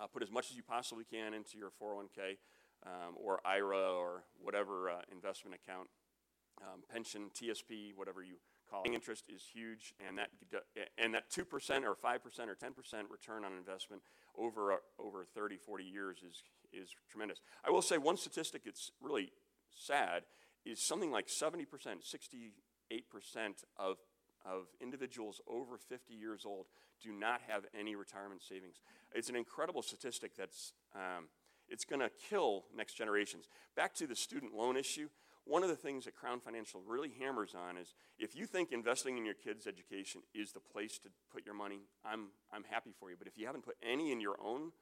Uh, 0.00 0.06
put 0.06 0.22
as 0.22 0.30
much 0.30 0.50
as 0.50 0.56
you 0.56 0.62
possibly 0.62 1.04
can 1.04 1.34
into 1.34 1.58
your 1.58 1.70
401k 1.82 2.36
um, 2.86 3.14
or 3.16 3.40
IRA 3.44 3.92
or 3.92 4.24
whatever 4.40 4.90
uh, 4.90 5.00
investment 5.10 5.56
account, 5.56 5.88
um, 6.62 6.82
pension, 6.90 7.30
TSP, 7.34 7.94
whatever 7.96 8.22
you 8.22 8.36
call 8.70 8.82
it. 8.84 8.92
Interest 8.92 9.24
is 9.28 9.42
huge, 9.52 9.94
and 10.06 10.16
that 10.18 10.28
and 10.96 11.12
that 11.14 11.28
two 11.30 11.44
percent 11.44 11.84
or 11.84 11.94
five 11.94 12.22
percent 12.22 12.48
or 12.48 12.54
ten 12.54 12.72
percent 12.72 13.08
return 13.10 13.44
on 13.44 13.52
investment 13.52 14.02
over 14.36 14.72
uh, 14.72 14.76
over 14.98 15.24
30, 15.34 15.56
40 15.56 15.84
years 15.84 16.18
is 16.18 16.42
is 16.72 16.94
tremendous. 17.10 17.40
I 17.66 17.70
will 17.70 17.82
say 17.82 17.98
one 17.98 18.16
statistic. 18.16 18.62
It's 18.64 18.92
really 19.00 19.32
sad 19.74 20.22
is 20.64 20.80
something 20.80 21.10
like 21.10 21.26
70%, 21.28 21.66
68% 21.70 22.52
of, 23.78 23.96
of 24.44 24.66
individuals 24.80 25.40
over 25.48 25.76
50 25.76 26.14
years 26.14 26.44
old 26.44 26.66
do 27.02 27.12
not 27.12 27.40
have 27.48 27.64
any 27.78 27.94
retirement 27.94 28.42
savings. 28.42 28.76
It's 29.14 29.28
an 29.28 29.36
incredible 29.36 29.82
statistic 29.82 30.36
that's 30.36 30.72
um, 30.94 31.28
it's 31.68 31.84
going 31.84 32.00
to 32.00 32.10
kill 32.28 32.64
next 32.76 32.94
generations. 32.94 33.48
Back 33.76 33.94
to 33.94 34.06
the 34.06 34.16
student 34.16 34.54
loan 34.54 34.76
issue, 34.76 35.08
one 35.44 35.62
of 35.62 35.68
the 35.68 35.76
things 35.76 36.04
that 36.04 36.14
Crown 36.14 36.40
Financial 36.40 36.82
really 36.86 37.12
hammers 37.18 37.54
on 37.54 37.76
is 37.76 37.94
if 38.18 38.36
you 38.36 38.46
think 38.46 38.72
investing 38.72 39.16
in 39.16 39.24
your 39.24 39.34
kids' 39.34 39.66
education 39.66 40.22
is 40.34 40.52
the 40.52 40.60
place 40.60 40.98
to 40.98 41.08
put 41.32 41.46
your 41.46 41.54
money, 41.54 41.80
I'm, 42.04 42.28
I'm 42.52 42.64
happy 42.64 42.90
for 42.98 43.10
you. 43.10 43.16
But 43.16 43.28
if 43.28 43.38
you 43.38 43.46
haven't 43.46 43.64
put 43.64 43.76
any 43.82 44.12
in 44.12 44.20
your 44.20 44.36
own 44.44 44.72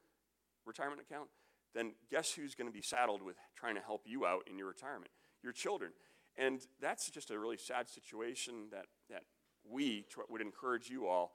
retirement 0.65 1.01
account, 1.01 1.29
then 1.73 1.93
guess 2.09 2.31
who's 2.31 2.55
going 2.55 2.67
to 2.67 2.73
be 2.73 2.81
saddled 2.81 3.21
with 3.21 3.37
trying 3.55 3.75
to 3.75 3.81
help 3.81 4.01
you 4.05 4.25
out 4.25 4.47
in 4.49 4.57
your 4.57 4.67
retirement? 4.67 5.11
Your 5.43 5.53
children. 5.53 5.91
And 6.37 6.61
that's 6.81 7.09
just 7.09 7.31
a 7.31 7.39
really 7.39 7.57
sad 7.57 7.89
situation 7.89 8.67
that, 8.71 8.85
that 9.09 9.23
we 9.69 10.05
tr- 10.09 10.21
would 10.29 10.41
encourage 10.41 10.89
you 10.89 11.07
all 11.07 11.33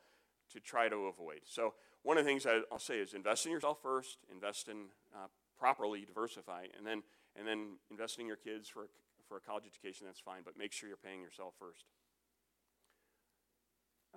to 0.52 0.60
try 0.60 0.88
to 0.88 0.96
avoid. 1.06 1.40
So, 1.44 1.74
one 2.02 2.18
of 2.18 2.24
the 2.24 2.30
things 2.30 2.46
I'll 2.46 2.78
say 2.78 2.98
is 2.98 3.14
invest 3.14 3.46
in 3.46 3.52
yourself 3.52 3.78
first, 3.82 4.18
invest 4.30 4.68
in 4.68 4.88
uh, 5.14 5.28
properly 5.58 6.04
diversify, 6.04 6.66
and 6.76 6.86
then, 6.86 7.02
and 7.34 7.48
then 7.48 7.78
investing 7.90 8.24
in 8.24 8.26
your 8.26 8.36
kids 8.36 8.68
for 8.68 8.82
a, 8.82 8.86
for 9.26 9.38
a 9.38 9.40
college 9.40 9.64
education, 9.66 10.06
that's 10.06 10.20
fine, 10.20 10.42
but 10.44 10.58
make 10.58 10.72
sure 10.72 10.86
you're 10.86 10.98
paying 10.98 11.22
yourself 11.22 11.54
first. 11.58 11.84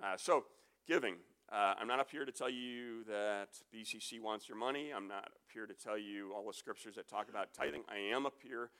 Uh, 0.02 0.16
so, 0.18 0.44
giving. 0.86 1.16
Uh, 1.50 1.74
I'm 1.80 1.88
not 1.88 1.98
up 1.98 2.10
here 2.10 2.26
to 2.26 2.32
tell 2.32 2.50
you 2.50 3.04
that 3.04 3.48
BCC 3.74 4.20
wants 4.20 4.50
your 4.50 4.58
money. 4.58 4.92
I'm 4.94 5.08
not 5.08 5.24
up 5.24 5.48
here 5.52 5.66
to 5.66 5.72
tell 5.72 5.96
you 5.96 6.32
all 6.36 6.46
the 6.46 6.52
scriptures 6.52 6.96
that 6.96 7.08
talk 7.08 7.30
about 7.30 7.54
tithing. 7.54 7.84
I 7.88 8.14
am 8.14 8.26
up 8.26 8.34
here 8.42 8.70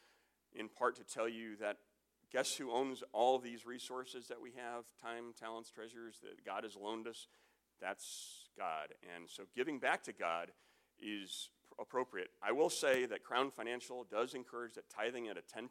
in 0.54 0.68
part 0.68 0.96
to 0.96 1.04
tell 1.04 1.28
you 1.28 1.56
that 1.56 1.78
guess 2.32 2.54
who 2.56 2.70
owns 2.70 3.02
all 3.12 3.38
these 3.38 3.64
resources 3.64 4.28
that 4.28 4.40
we 4.40 4.52
have 4.56 4.84
time, 5.02 5.32
talents, 5.38 5.70
treasures 5.70 6.18
that 6.22 6.44
God 6.44 6.64
has 6.64 6.76
loaned 6.76 7.06
us? 7.06 7.26
That's 7.80 8.48
God. 8.56 8.88
And 9.14 9.28
so 9.28 9.44
giving 9.54 9.78
back 9.78 10.02
to 10.04 10.12
God 10.12 10.48
is 11.00 11.50
appropriate. 11.80 12.28
I 12.42 12.52
will 12.52 12.70
say 12.70 13.06
that 13.06 13.22
Crown 13.22 13.50
Financial 13.50 14.04
does 14.10 14.34
encourage 14.34 14.74
that 14.74 14.88
tithing 14.90 15.28
at 15.28 15.36
a 15.36 15.40
10% 15.40 15.68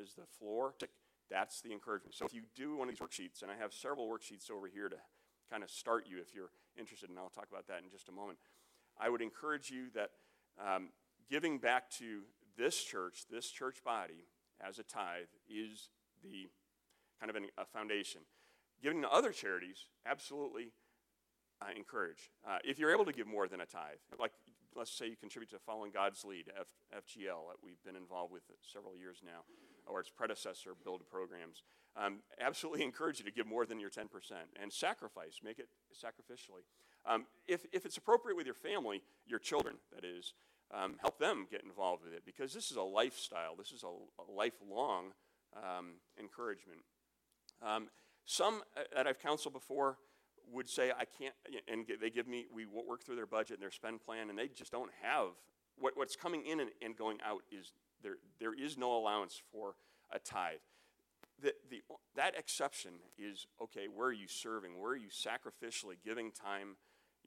is 0.00 0.14
the 0.14 0.24
floor. 0.38 0.74
That's 1.30 1.60
the 1.60 1.72
encouragement. 1.72 2.14
So 2.14 2.24
if 2.24 2.34
you 2.34 2.42
do 2.56 2.76
one 2.76 2.88
of 2.88 2.94
these 2.94 3.06
worksheets, 3.06 3.42
and 3.42 3.50
I 3.50 3.56
have 3.56 3.72
several 3.72 4.08
worksheets 4.08 4.50
over 4.50 4.66
here 4.66 4.88
to 4.88 4.96
kind 5.50 5.62
of 5.62 5.70
start 5.70 6.06
you 6.08 6.18
if 6.18 6.34
you're 6.34 6.50
interested, 6.78 7.10
and 7.10 7.18
I'll 7.18 7.28
talk 7.28 7.48
about 7.50 7.66
that 7.68 7.82
in 7.84 7.90
just 7.90 8.08
a 8.08 8.12
moment. 8.12 8.38
I 8.98 9.08
would 9.08 9.22
encourage 9.22 9.70
you 9.70 9.90
that 9.94 10.10
um, 10.58 10.88
giving 11.30 11.58
back 11.58 11.90
to 11.98 12.22
this 12.60 12.84
church, 12.84 13.24
this 13.30 13.50
church 13.50 13.82
body, 13.82 14.26
as 14.60 14.78
a 14.78 14.82
tithe, 14.82 15.32
is 15.48 15.88
the 16.22 16.50
kind 17.18 17.30
of 17.30 17.36
an, 17.36 17.46
a 17.56 17.64
foundation. 17.64 18.20
Giving 18.82 19.02
to 19.02 19.10
other 19.10 19.32
charities, 19.32 19.88
absolutely 20.06 20.72
encourage. 21.76 22.30
Uh, 22.46 22.58
if 22.64 22.78
you're 22.78 22.92
able 22.92 23.04
to 23.04 23.12
give 23.12 23.26
more 23.26 23.48
than 23.48 23.60
a 23.60 23.66
tithe, 23.66 24.00
like 24.18 24.32
let's 24.76 24.90
say 24.90 25.08
you 25.08 25.16
contribute 25.16 25.50
to 25.50 25.58
Following 25.58 25.90
God's 25.90 26.24
Lead, 26.24 26.46
F, 26.58 26.68
FGL, 26.94 27.48
that 27.48 27.58
we've 27.62 27.82
been 27.84 27.96
involved 27.96 28.32
with 28.32 28.42
several 28.62 28.96
years 28.96 29.18
now, 29.24 29.40
or 29.86 30.00
its 30.00 30.10
predecessor 30.10 30.70
build 30.84 31.02
programs, 31.10 31.62
um, 31.96 32.20
absolutely 32.40 32.84
encourage 32.90 33.18
you 33.18 33.24
to 33.24 33.32
give 33.32 33.46
more 33.46 33.66
than 33.66 33.80
your 33.80 33.90
10% 33.90 34.04
and 34.62 34.72
sacrifice, 34.72 35.40
make 35.42 35.58
it 35.58 35.68
sacrificially. 35.92 36.64
Um, 37.06 37.26
if, 37.48 37.66
if 37.72 37.84
it's 37.86 37.96
appropriate 37.96 38.36
with 38.36 38.46
your 38.46 38.54
family, 38.54 39.02
your 39.26 39.38
children, 39.38 39.76
that 39.94 40.04
is, 40.04 40.34
um, 40.72 40.96
help 41.00 41.18
them 41.18 41.46
get 41.50 41.62
involved 41.62 42.04
with 42.04 42.12
it 42.12 42.22
because 42.24 42.52
this 42.52 42.70
is 42.70 42.76
a 42.76 42.82
lifestyle. 42.82 43.56
This 43.56 43.72
is 43.72 43.82
a, 43.84 43.88
a 43.88 44.26
lifelong 44.32 45.12
um, 45.56 45.94
encouragement. 46.18 46.80
Um, 47.62 47.88
Some 48.24 48.62
uh, 48.76 48.82
that 48.94 49.06
I've 49.06 49.18
counseled 49.18 49.54
before 49.54 49.98
would 50.52 50.68
say, 50.68 50.90
I 50.90 51.04
can't, 51.04 51.34
and 51.68 51.86
they 52.00 52.10
give 52.10 52.26
me, 52.26 52.46
we 52.52 52.64
work 52.64 53.04
through 53.04 53.16
their 53.16 53.26
budget 53.26 53.58
and 53.58 53.62
their 53.62 53.70
spend 53.70 54.00
plan, 54.00 54.30
and 54.30 54.38
they 54.38 54.48
just 54.48 54.72
don't 54.72 54.90
have, 55.02 55.28
what, 55.76 55.96
what's 55.96 56.16
coming 56.16 56.44
in 56.46 56.60
and, 56.60 56.70
and 56.82 56.96
going 56.96 57.18
out 57.24 57.42
is, 57.50 57.72
there, 58.02 58.16
there 58.40 58.54
is 58.54 58.76
no 58.76 58.96
allowance 58.96 59.40
for 59.52 59.74
a 60.12 60.18
tithe. 60.18 60.58
The, 61.40 61.54
the, 61.70 61.82
that 62.16 62.36
exception 62.36 62.92
is 63.18 63.46
okay, 63.62 63.86
where 63.92 64.08
are 64.08 64.12
you 64.12 64.28
serving? 64.28 64.80
Where 64.80 64.92
are 64.92 64.96
you 64.96 65.08
sacrificially 65.08 65.96
giving 66.04 66.32
time, 66.32 66.76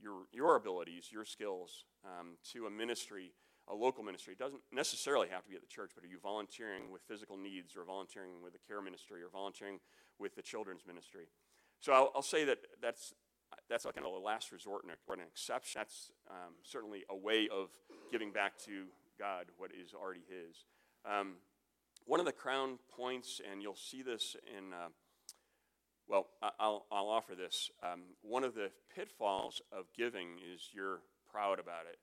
your, 0.04 0.28
your 0.32 0.56
abilities, 0.56 1.10
your 1.12 1.26
skills 1.26 1.86
um, 2.04 2.36
to 2.52 2.66
a 2.66 2.70
ministry, 2.70 3.32
a 3.68 3.74
local 3.74 4.04
ministry? 4.04 4.34
It 4.34 4.40
doesn't 4.40 4.62
necessarily 4.72 5.30
have 5.30 5.44
to 5.44 5.50
be 5.50 5.56
at 5.56 5.62
the 5.62 5.68
church, 5.68 5.92
but 5.96 6.04
are 6.04 6.08
you 6.08 6.20
volunteering 6.22 6.92
with 6.92 7.02
physical 7.04 7.38
needs 7.38 7.78
or 7.78 7.86
volunteering 7.86 8.44
with 8.44 8.54
the 8.54 8.60
care 8.68 8.82
ministry 8.82 9.24
or 9.24 9.30
volunteering 9.30 9.80
with 10.20 10.36
the 10.36 10.42
children's 10.42 10.86
ministry? 10.86 11.28
So 11.80 11.94
I'll, 11.94 12.12
I'll 12.16 12.22
say 12.22 12.44
that 12.46 12.60
that's, 12.82 13.14
that's 13.70 13.86
kind 13.86 14.06
of 14.06 14.14
a 14.14 14.18
last 14.18 14.52
resort 14.52 14.84
and 14.84 14.92
an 14.92 15.28
exception. 15.28 15.80
That's 15.80 16.12
um, 16.30 16.54
certainly 16.64 17.04
a 17.10 17.16
way 17.16 17.48
of 17.52 17.70
giving 18.12 18.32
back 18.32 18.58
to 18.66 18.86
God 19.18 19.46
what 19.58 19.72
is 19.72 19.94
already 19.94 20.24
His. 20.28 20.66
Um, 21.06 21.36
one 22.06 22.20
of 22.20 22.26
the 22.26 22.32
crown 22.32 22.80
points, 22.96 23.40
and 23.50 23.62
you'll 23.62 23.76
see 23.76 24.02
this 24.02 24.36
in, 24.58 24.74
uh, 24.74 24.90
well, 26.08 26.28
I'll, 26.60 26.86
I'll 26.92 27.08
offer 27.08 27.36
this. 27.36 27.70
Um, 27.82 28.02
one 28.22 28.44
of 28.44 28.56
the 28.56 28.70
pitfalls 28.94 29.62
of 29.72 29.86
giving 29.96 30.38
is 30.54 30.70
you're 30.74 31.02
proud 31.32 31.60
about 31.60 31.86
it. 31.90 31.98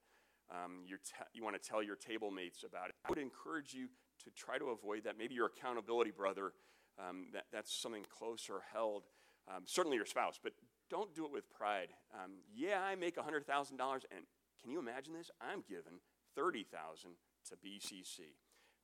Um, 0.51 0.85
te- 0.89 1.31
you 1.33 1.45
want 1.45 1.61
to 1.61 1.69
tell 1.69 1.83
your 1.83 1.97
table 1.97 2.31
mates 2.31 2.65
about 2.65 2.89
it. 2.89 2.95
I 3.05 3.09
would 3.09 3.19
encourage 3.19 3.73
you 3.73 3.89
to 4.25 4.31
try 4.31 4.59
to 4.59 4.67
avoid 4.67 5.05
that. 5.05 5.17
Maybe 5.19 5.35
your 5.35 5.47
accountability 5.47 6.11
brother, 6.11 6.53
um, 6.99 7.27
that, 7.33 7.45
that's 7.53 7.73
something 7.73 8.05
close 8.09 8.49
or 8.51 8.63
held. 8.73 9.05
Um, 9.49 9.63
certainly 9.67 9.97
your 9.97 10.07
spouse, 10.07 10.39
but 10.43 10.53
don't 10.91 11.15
do 11.15 11.25
it 11.25 11.33
with 11.33 11.51
pride. 11.51 11.89
Um, 12.13 12.33
yeah, 12.53 12.83
I 12.83 12.95
make 12.97 13.17
$100,000, 13.17 13.45
and 13.71 14.25
can 14.61 14.71
you 14.71 14.79
imagine 14.79 15.15
this? 15.15 15.31
I'm 15.41 15.63
giving 15.69 16.01
30000 16.35 17.11
to 17.49 17.55
BCC. 17.55 18.35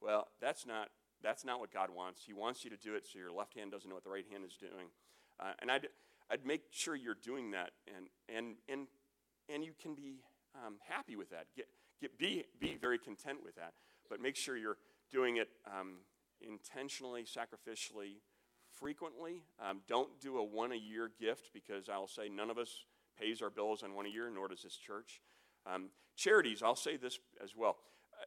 Well, 0.01 0.29
that's 0.41 0.67
not 0.67 0.89
that's 1.23 1.45
not 1.45 1.61
what 1.61 1.73
God 1.73 1.91
wants. 1.95 2.23
He 2.25 2.33
wants 2.33 2.65
you 2.65 2.71
to 2.71 2.77
do 2.77 2.95
it 2.95 3.07
so 3.07 3.19
your 3.19 3.33
left 3.33 3.55
hand 3.55 3.71
doesn't 3.71 3.89
know 3.89 3.95
what 3.95 4.05
the 4.05 4.11
right 4.11 4.27
hand 4.31 4.45
is 4.45 4.57
doing. 4.57 4.89
Uh, 5.41 5.53
and 5.61 5.71
I'd, 5.71 5.89
I'd 6.31 6.45
make 6.45 6.63
sure 6.71 6.95
you're 6.95 7.15
doing 7.15 7.51
that 7.53 7.71
and, 7.95 8.07
and, 8.35 8.57
and, 8.69 8.87
and 9.53 9.65
you 9.65 9.73
can 9.81 9.95
be 9.95 10.23
um, 10.55 10.77
happy 10.89 11.17
with 11.17 11.31
that. 11.31 11.47
Get, 11.57 11.67
get, 12.01 12.19
be, 12.19 12.45
be 12.61 12.77
very 12.81 12.99
content 12.99 13.39
with 13.45 13.57
that. 13.57 13.73
But 14.09 14.21
make 14.21 14.37
sure 14.37 14.57
you're 14.57 14.79
doing 15.11 15.37
it 15.37 15.49
um, 15.67 15.99
intentionally, 16.41 17.25
sacrificially, 17.25 18.21
frequently. 18.71 19.43
Um, 19.61 19.81
don't 19.89 20.21
do 20.21 20.39
a 20.39 20.45
one 20.45 20.73
a 20.73 20.77
year 20.77 21.11
gift 21.21 21.51
because 21.53 21.89
I'll 21.89 22.09
say 22.09 22.29
none 22.29 22.51
of 22.51 22.59
us 22.59 22.85
pays 23.19 23.43
our 23.43 23.51
bills 23.51 23.83
on 23.83 23.95
one 23.95 24.07
a 24.07 24.11
year, 24.11 24.31
nor 24.33 24.49
does 24.49 24.63
this 24.63 24.77
church. 24.77 25.21
Um, 25.67 25.89
charities, 26.17 26.63
I'll 26.63 26.77
say 26.77 26.97
this 26.97 27.19
as 27.43 27.57
well 27.57 27.79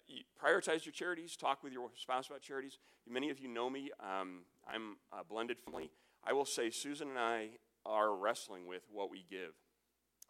you 0.07 0.23
prioritize 0.43 0.85
your 0.85 0.93
charities. 0.93 1.35
Talk 1.35 1.63
with 1.63 1.73
your 1.73 1.89
spouse 1.95 2.27
about 2.27 2.41
charities. 2.41 2.77
Many 3.07 3.29
of 3.29 3.39
you 3.39 3.47
know 3.47 3.69
me. 3.69 3.91
Um, 3.99 4.41
I'm 4.67 4.97
a 5.11 5.23
blended 5.23 5.57
family. 5.59 5.91
I 6.23 6.33
will 6.33 6.45
say 6.45 6.69
Susan 6.69 7.09
and 7.09 7.19
I 7.19 7.49
are 7.85 8.15
wrestling 8.15 8.67
with 8.67 8.83
what 8.91 9.09
we 9.09 9.25
give. 9.29 9.53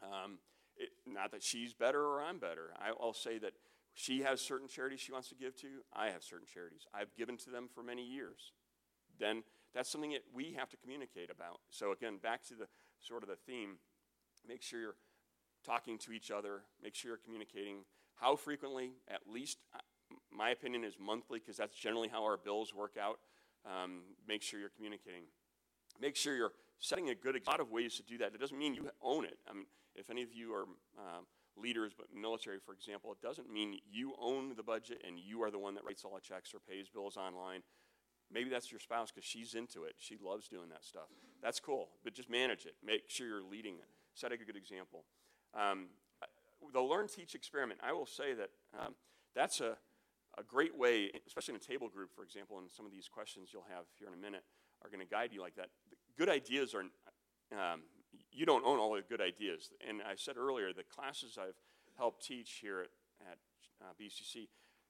Um, 0.01 0.39
it, 0.77 0.89
not 1.05 1.31
that 1.31 1.43
she's 1.43 1.73
better 1.73 2.01
or 2.01 2.21
I'm 2.21 2.39
better. 2.39 2.73
I, 2.79 2.91
will 2.91 3.13
say 3.13 3.37
that 3.39 3.53
she 3.93 4.21
has 4.21 4.39
certain 4.39 4.67
charities 4.67 5.01
she 5.01 5.11
wants 5.11 5.29
to 5.29 5.35
give 5.35 5.55
to. 5.57 5.67
I 5.93 6.07
have 6.07 6.23
certain 6.23 6.47
charities. 6.51 6.87
I've 6.93 7.13
given 7.15 7.37
to 7.37 7.49
them 7.49 7.67
for 7.73 7.83
many 7.83 8.05
years. 8.05 8.53
Then 9.19 9.43
that's 9.73 9.89
something 9.89 10.11
that 10.11 10.23
we 10.33 10.55
have 10.57 10.69
to 10.69 10.77
communicate 10.77 11.29
about. 11.29 11.59
So 11.69 11.91
again, 11.91 12.17
back 12.21 12.43
to 12.45 12.55
the 12.55 12.67
sort 12.99 13.23
of 13.23 13.29
the 13.29 13.35
theme. 13.35 13.77
Make 14.47 14.61
sure 14.61 14.79
you're 14.79 14.95
talking 15.65 15.97
to 15.99 16.13
each 16.13 16.31
other. 16.31 16.61
Make 16.81 16.95
sure 16.95 17.09
you're 17.09 17.17
communicating 17.17 17.83
how 18.19 18.35
frequently? 18.35 18.91
At 19.07 19.21
least, 19.31 19.57
uh, 19.73 19.79
my 20.31 20.49
opinion 20.49 20.83
is 20.83 20.95
monthly, 20.99 21.39
because 21.39 21.57
that's 21.57 21.75
generally 21.75 22.07
how 22.07 22.23
our 22.23 22.37
bills 22.37 22.73
work 22.73 22.95
out. 23.01 23.19
Um, 23.65 24.01
make 24.27 24.41
sure 24.41 24.59
you're 24.59 24.69
communicating. 24.75 25.23
Make 25.99 26.15
sure 26.15 26.35
you're 26.35 26.53
setting 26.79 27.09
a 27.09 27.15
good, 27.15 27.35
example. 27.35 27.51
a 27.51 27.53
lot 27.53 27.59
of 27.59 27.71
ways 27.71 27.95
to 27.95 28.03
do 28.03 28.17
that. 28.19 28.33
It 28.33 28.39
doesn't 28.39 28.57
mean 28.57 28.73
you 28.73 28.89
own 29.01 29.25
it. 29.25 29.37
I 29.49 29.53
mean, 29.53 29.65
if 29.95 30.09
any 30.09 30.23
of 30.23 30.33
you 30.33 30.53
are 30.53 30.63
um, 30.97 31.25
leaders, 31.57 31.93
but 31.97 32.07
military, 32.15 32.57
for 32.65 32.73
example, 32.73 33.11
it 33.11 33.21
doesn't 33.21 33.51
mean 33.51 33.79
you 33.89 34.13
own 34.19 34.55
the 34.55 34.63
budget 34.63 35.01
and 35.05 35.19
you 35.19 35.43
are 35.43 35.51
the 35.51 35.59
one 35.59 35.75
that 35.75 35.83
writes 35.83 36.03
all 36.05 36.15
the 36.15 36.21
checks 36.21 36.53
or 36.53 36.59
pays 36.59 36.87
bills 36.89 37.17
online. 37.17 37.61
Maybe 38.31 38.49
that's 38.49 38.71
your 38.71 38.79
spouse 38.79 39.11
because 39.11 39.27
she's 39.27 39.55
into 39.55 39.83
it. 39.83 39.95
She 39.97 40.15
loves 40.23 40.47
doing 40.47 40.69
that 40.69 40.85
stuff. 40.85 41.09
That's 41.41 41.59
cool, 41.59 41.89
but 42.03 42.13
just 42.13 42.29
manage 42.29 42.65
it. 42.65 42.75
Make 42.85 43.09
sure 43.09 43.27
you're 43.27 43.43
leading 43.43 43.75
it. 43.75 43.87
Set 44.13 44.31
a 44.31 44.37
good 44.37 44.55
example. 44.55 45.03
Um, 45.57 45.87
the 46.73 46.81
learn, 46.81 47.07
teach, 47.07 47.35
experiment, 47.35 47.79
I 47.83 47.93
will 47.93 48.05
say 48.05 48.33
that 48.33 48.49
um, 48.77 48.95
that's 49.35 49.61
a, 49.61 49.77
a 50.37 50.43
great 50.43 50.77
way, 50.77 51.11
especially 51.27 51.55
in 51.55 51.61
a 51.61 51.63
table 51.63 51.89
group, 51.89 52.09
for 52.15 52.23
example, 52.23 52.59
and 52.59 52.69
some 52.69 52.85
of 52.85 52.91
these 52.91 53.07
questions 53.07 53.49
you'll 53.53 53.67
have 53.69 53.85
here 53.97 54.07
in 54.07 54.13
a 54.13 54.17
minute 54.17 54.43
are 54.83 54.89
going 54.89 55.05
to 55.05 55.09
guide 55.09 55.31
you 55.33 55.41
like 55.41 55.55
that. 55.55 55.69
Good 56.17 56.29
ideas 56.29 56.73
are, 56.73 56.81
um, 57.51 57.81
you 58.31 58.45
don't 58.45 58.65
own 58.65 58.79
all 58.79 58.93
the 58.93 59.01
good 59.01 59.21
ideas. 59.21 59.71
And 59.87 60.01
I 60.01 60.15
said 60.15 60.37
earlier, 60.37 60.73
the 60.73 60.83
classes 60.83 61.37
I've 61.39 61.57
helped 61.97 62.25
teach 62.25 62.59
here 62.61 62.81
at, 62.81 62.89
at 63.31 63.37
uh, 63.81 63.93
BCC, 63.99 64.47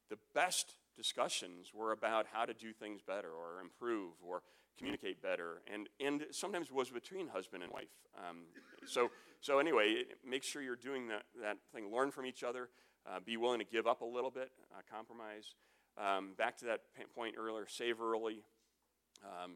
the 0.09 0.17
best 0.33 0.75
discussions 0.95 1.71
were 1.73 1.91
about 1.91 2.25
how 2.31 2.45
to 2.45 2.53
do 2.53 2.73
things 2.73 3.01
better 3.01 3.29
or 3.29 3.61
improve 3.61 4.13
or 4.25 4.41
communicate 4.77 5.21
better, 5.21 5.61
and, 5.71 5.89
and 5.99 6.25
sometimes 6.31 6.71
was 6.71 6.89
between 6.89 7.27
husband 7.27 7.63
and 7.63 7.71
wife. 7.71 7.91
Um, 8.17 8.37
so, 8.85 9.11
so 9.41 9.59
anyway, 9.59 10.03
make 10.27 10.43
sure 10.43 10.61
you're 10.61 10.75
doing 10.75 11.07
that, 11.07 11.23
that 11.41 11.57
thing. 11.73 11.91
Learn 11.93 12.11
from 12.11 12.25
each 12.25 12.43
other. 12.43 12.69
Uh, 13.09 13.19
be 13.25 13.37
willing 13.37 13.59
to 13.59 13.65
give 13.65 13.87
up 13.87 14.01
a 14.01 14.05
little 14.05 14.29
bit, 14.29 14.51
uh, 14.71 14.81
compromise. 14.93 15.55
Um, 15.97 16.33
back 16.37 16.57
to 16.57 16.65
that 16.65 16.81
point 17.15 17.35
earlier, 17.37 17.65
save 17.67 18.01
early. 18.01 18.43
Um, 19.23 19.53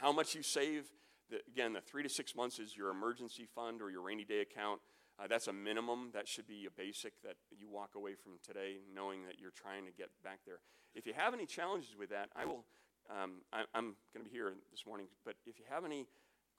how 0.00 0.12
much 0.12 0.34
you 0.34 0.42
save, 0.42 0.84
the, 1.30 1.40
again, 1.48 1.72
the 1.72 1.80
three 1.80 2.02
to 2.02 2.08
six 2.08 2.36
months 2.36 2.58
is 2.58 2.76
your 2.76 2.90
emergency 2.90 3.46
fund 3.54 3.80
or 3.80 3.90
your 3.90 4.02
rainy 4.02 4.24
day 4.24 4.40
account. 4.40 4.80
Uh, 5.18 5.26
that's 5.26 5.48
a 5.48 5.52
minimum. 5.52 6.10
That 6.12 6.28
should 6.28 6.46
be 6.46 6.66
a 6.66 6.70
basic 6.70 7.20
that 7.22 7.36
you 7.50 7.68
walk 7.68 7.94
away 7.94 8.14
from 8.14 8.32
today 8.44 8.78
knowing 8.94 9.24
that 9.24 9.38
you're 9.40 9.50
trying 9.50 9.86
to 9.86 9.92
get 9.92 10.10
back 10.22 10.40
there. 10.44 10.58
If 10.94 11.06
you 11.06 11.12
have 11.16 11.34
any 11.34 11.46
challenges 11.46 11.96
with 11.98 12.10
that, 12.10 12.28
I 12.36 12.44
will 12.44 12.64
um, 13.10 13.42
I, 13.52 13.64
am 13.76 13.96
going 14.14 14.24
to 14.24 14.30
be 14.30 14.30
here 14.30 14.52
this 14.70 14.86
morning, 14.86 15.06
but 15.24 15.34
if 15.46 15.58
you 15.58 15.64
have 15.68 15.84
any 15.84 16.06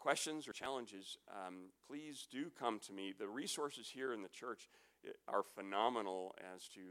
questions 0.06 0.48
or 0.48 0.54
challenges, 0.54 1.18
um, 1.32 1.70
please 1.88 2.28
do 2.32 2.52
come 2.60 2.78
to 2.78 2.94
me. 2.94 3.12
The 3.18 3.28
resources 3.28 3.90
here 3.92 4.14
in 4.14 4.22
the 4.22 4.30
church 4.30 4.70
eh, 5.04 5.10
are 5.28 5.42
phenomenal 5.42 6.36
as 6.54 6.68
to 6.76 6.82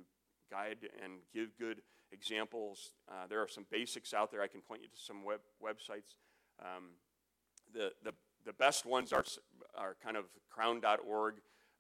guide 0.50 0.78
and 1.00 1.20
give 1.32 1.56
good 1.56 1.82
examples. 2.10 2.90
Uh, 3.08 3.28
there 3.28 3.38
are 3.38 3.46
some 3.46 3.66
basics 3.70 4.12
out 4.12 4.32
there. 4.32 4.42
I 4.42 4.48
can 4.48 4.62
point 4.62 4.82
you 4.82 4.88
to 4.88 5.00
some 5.00 5.22
web, 5.22 5.38
websites. 5.62 6.16
Um, 6.58 6.96
the, 7.72 7.92
the, 8.02 8.14
the 8.44 8.52
best 8.52 8.84
ones 8.84 9.12
are, 9.12 9.24
are 9.78 9.94
kind 10.02 10.16
of 10.16 10.24
crown.org. 10.50 11.34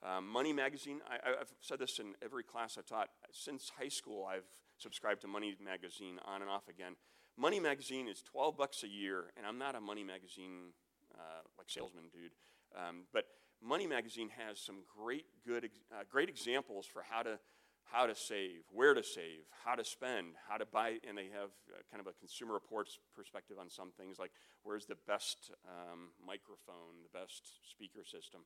Um, 0.04 0.28
Money 0.28 0.52
Magazine, 0.52 1.00
I, 1.10 1.30
have 1.36 1.48
said 1.60 1.80
this 1.80 1.98
in 1.98 2.14
every 2.22 2.44
class 2.44 2.78
I've 2.78 2.86
taught. 2.86 3.08
Since 3.32 3.72
high 3.76 3.88
school, 3.88 4.24
I've 4.24 4.46
subscribed 4.78 5.22
to 5.22 5.26
Money 5.26 5.56
Magazine 5.60 6.20
on 6.24 6.42
and 6.42 6.50
off 6.50 6.68
again. 6.68 6.94
Money 7.36 7.58
Magazine 7.58 8.06
is 8.06 8.22
12 8.22 8.56
bucks 8.56 8.84
a 8.84 8.88
year, 8.88 9.32
and 9.36 9.44
I'm 9.44 9.58
not 9.58 9.74
a 9.74 9.80
Money 9.80 10.04
Magazine 10.04 10.74
uh, 11.14 11.42
like 11.58 11.68
salesman 11.68 12.04
dude, 12.12 12.32
um, 12.76 13.02
but 13.12 13.26
Money 13.62 13.86
Magazine 13.86 14.30
has 14.36 14.58
some 14.58 14.84
great, 14.86 15.24
good, 15.46 15.70
uh, 15.92 16.04
great 16.10 16.28
examples 16.28 16.86
for 16.86 17.02
how 17.02 17.22
to 17.22 17.38
how 17.84 18.06
to 18.06 18.14
save, 18.14 18.64
where 18.72 18.94
to 18.94 19.02
save, 19.02 19.44
how 19.64 19.74
to 19.74 19.84
spend, 19.84 20.34
how 20.48 20.56
to 20.56 20.64
buy, 20.64 20.98
and 21.06 21.16
they 21.16 21.28
have 21.28 21.50
uh, 21.70 21.76
kind 21.90 22.00
of 22.00 22.06
a 22.06 22.12
consumer 22.18 22.54
reports 22.54 22.98
perspective 23.14 23.58
on 23.60 23.68
some 23.68 23.90
things 23.90 24.18
like 24.18 24.32
where's 24.62 24.86
the 24.86 24.96
best 25.06 25.50
um, 25.68 26.08
microphone, 26.26 27.04
the 27.04 27.18
best 27.18 27.42
speaker 27.70 28.02
system. 28.02 28.40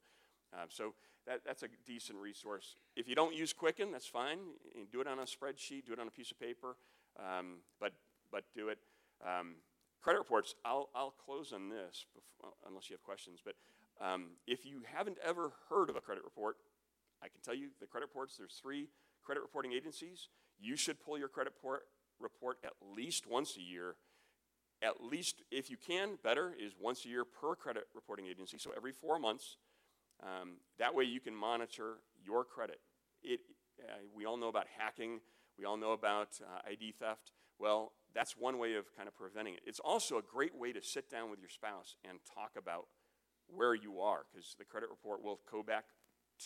Uh, 0.52 0.66
so 0.68 0.94
that, 1.26 1.40
that's 1.46 1.62
a 1.62 1.68
decent 1.86 2.18
resource. 2.18 2.76
If 2.96 3.08
you 3.08 3.14
don't 3.14 3.34
use 3.34 3.52
Quicken, 3.52 3.92
that's 3.92 4.06
fine. 4.08 4.38
You 4.74 4.86
do 4.90 5.00
it 5.00 5.06
on 5.06 5.18
a 5.18 5.22
spreadsheet, 5.22 5.86
do 5.86 5.92
it 5.92 6.00
on 6.00 6.08
a 6.08 6.10
piece 6.10 6.30
of 6.30 6.40
paper, 6.40 6.76
um, 7.18 7.58
but 7.80 7.92
but 8.30 8.44
do 8.54 8.68
it. 8.68 8.78
Um, 9.24 9.56
credit 10.02 10.18
reports, 10.18 10.54
I'll, 10.64 10.88
I'll 10.94 11.14
close 11.24 11.52
on 11.52 11.68
this 11.68 12.06
before, 12.14 12.52
unless 12.66 12.88
you 12.90 12.94
have 12.94 13.02
questions. 13.02 13.40
But 13.44 13.54
um, 14.00 14.30
if 14.46 14.64
you 14.64 14.82
haven't 14.92 15.18
ever 15.24 15.52
heard 15.68 15.90
of 15.90 15.96
a 15.96 16.00
credit 16.00 16.24
report, 16.24 16.56
I 17.22 17.28
can 17.28 17.40
tell 17.44 17.54
you 17.54 17.68
the 17.80 17.86
credit 17.86 18.06
reports, 18.06 18.36
there's 18.36 18.58
three 18.60 18.88
credit 19.24 19.40
reporting 19.40 19.72
agencies. 19.72 20.28
You 20.60 20.76
should 20.76 21.00
pull 21.00 21.18
your 21.18 21.28
credit 21.28 21.52
report, 21.56 21.82
report 22.20 22.58
at 22.64 22.72
least 22.96 23.26
once 23.26 23.56
a 23.56 23.60
year. 23.60 23.96
At 24.80 25.02
least, 25.02 25.42
if 25.50 25.70
you 25.70 25.76
can, 25.76 26.18
better 26.22 26.54
is 26.58 26.72
once 26.80 27.04
a 27.04 27.08
year 27.08 27.24
per 27.24 27.56
credit 27.56 27.84
reporting 27.94 28.26
agency. 28.26 28.58
So 28.58 28.70
every 28.76 28.92
four 28.92 29.18
months. 29.18 29.56
Um, 30.22 30.54
that 30.78 30.94
way 30.94 31.04
you 31.04 31.20
can 31.20 31.34
monitor 31.34 31.98
your 32.24 32.44
credit. 32.44 32.80
It, 33.22 33.40
uh, 33.80 33.98
we 34.14 34.24
all 34.24 34.36
know 34.36 34.48
about 34.48 34.66
hacking. 34.78 35.20
We 35.58 35.64
all 35.64 35.76
know 35.76 35.92
about 35.92 36.40
uh, 36.42 36.68
ID 36.68 36.94
theft. 36.98 37.32
Well, 37.58 37.92
that's 38.18 38.36
one 38.36 38.58
way 38.58 38.74
of 38.74 38.84
kind 38.96 39.06
of 39.06 39.14
preventing 39.14 39.54
it. 39.54 39.60
It's 39.64 39.78
also 39.78 40.18
a 40.18 40.22
great 40.22 40.58
way 40.58 40.72
to 40.72 40.82
sit 40.82 41.08
down 41.08 41.30
with 41.30 41.38
your 41.38 41.48
spouse 41.48 41.94
and 42.02 42.18
talk 42.34 42.50
about 42.58 42.88
where 43.46 43.76
you 43.76 44.00
are, 44.00 44.24
because 44.28 44.56
the 44.58 44.64
credit 44.64 44.90
report 44.90 45.22
will 45.22 45.38
go 45.48 45.62
back 45.62 45.84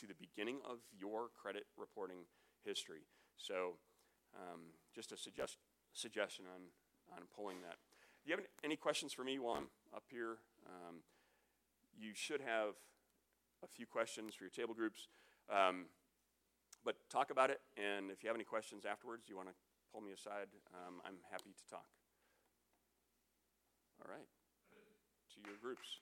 to 0.00 0.06
the 0.06 0.12
beginning 0.12 0.58
of 0.68 0.80
your 0.92 1.28
credit 1.40 1.64
reporting 1.78 2.26
history. 2.62 3.08
So, 3.38 3.78
um, 4.36 4.60
just 4.94 5.12
a 5.12 5.16
suggest, 5.16 5.56
suggestion 5.94 6.44
on, 6.54 7.16
on 7.16 7.22
pulling 7.34 7.62
that. 7.62 7.76
Do 8.22 8.30
you 8.30 8.36
have 8.36 8.44
any 8.62 8.76
questions 8.76 9.14
for 9.14 9.24
me 9.24 9.38
while 9.38 9.54
I'm 9.54 9.68
up 9.96 10.04
here? 10.10 10.36
Um, 10.66 10.96
you 11.98 12.10
should 12.12 12.42
have 12.42 12.74
a 13.64 13.66
few 13.66 13.86
questions 13.86 14.34
for 14.34 14.44
your 14.44 14.50
table 14.50 14.74
groups. 14.74 15.08
Um, 15.50 15.86
but 16.84 16.96
talk 17.08 17.30
about 17.30 17.48
it, 17.48 17.60
and 17.78 18.10
if 18.10 18.22
you 18.22 18.28
have 18.28 18.36
any 18.36 18.44
questions 18.44 18.84
afterwards, 18.84 19.24
you 19.26 19.36
want 19.36 19.48
to 19.48 19.54
pull 19.92 20.00
me 20.00 20.12
aside, 20.12 20.48
um, 20.72 21.00
I'm 21.04 21.20
happy 21.30 21.52
to 21.52 21.64
talk. 21.68 21.86
All 24.00 24.10
right, 24.10 24.26
to 25.34 25.40
your 25.46 25.56
groups. 25.60 26.00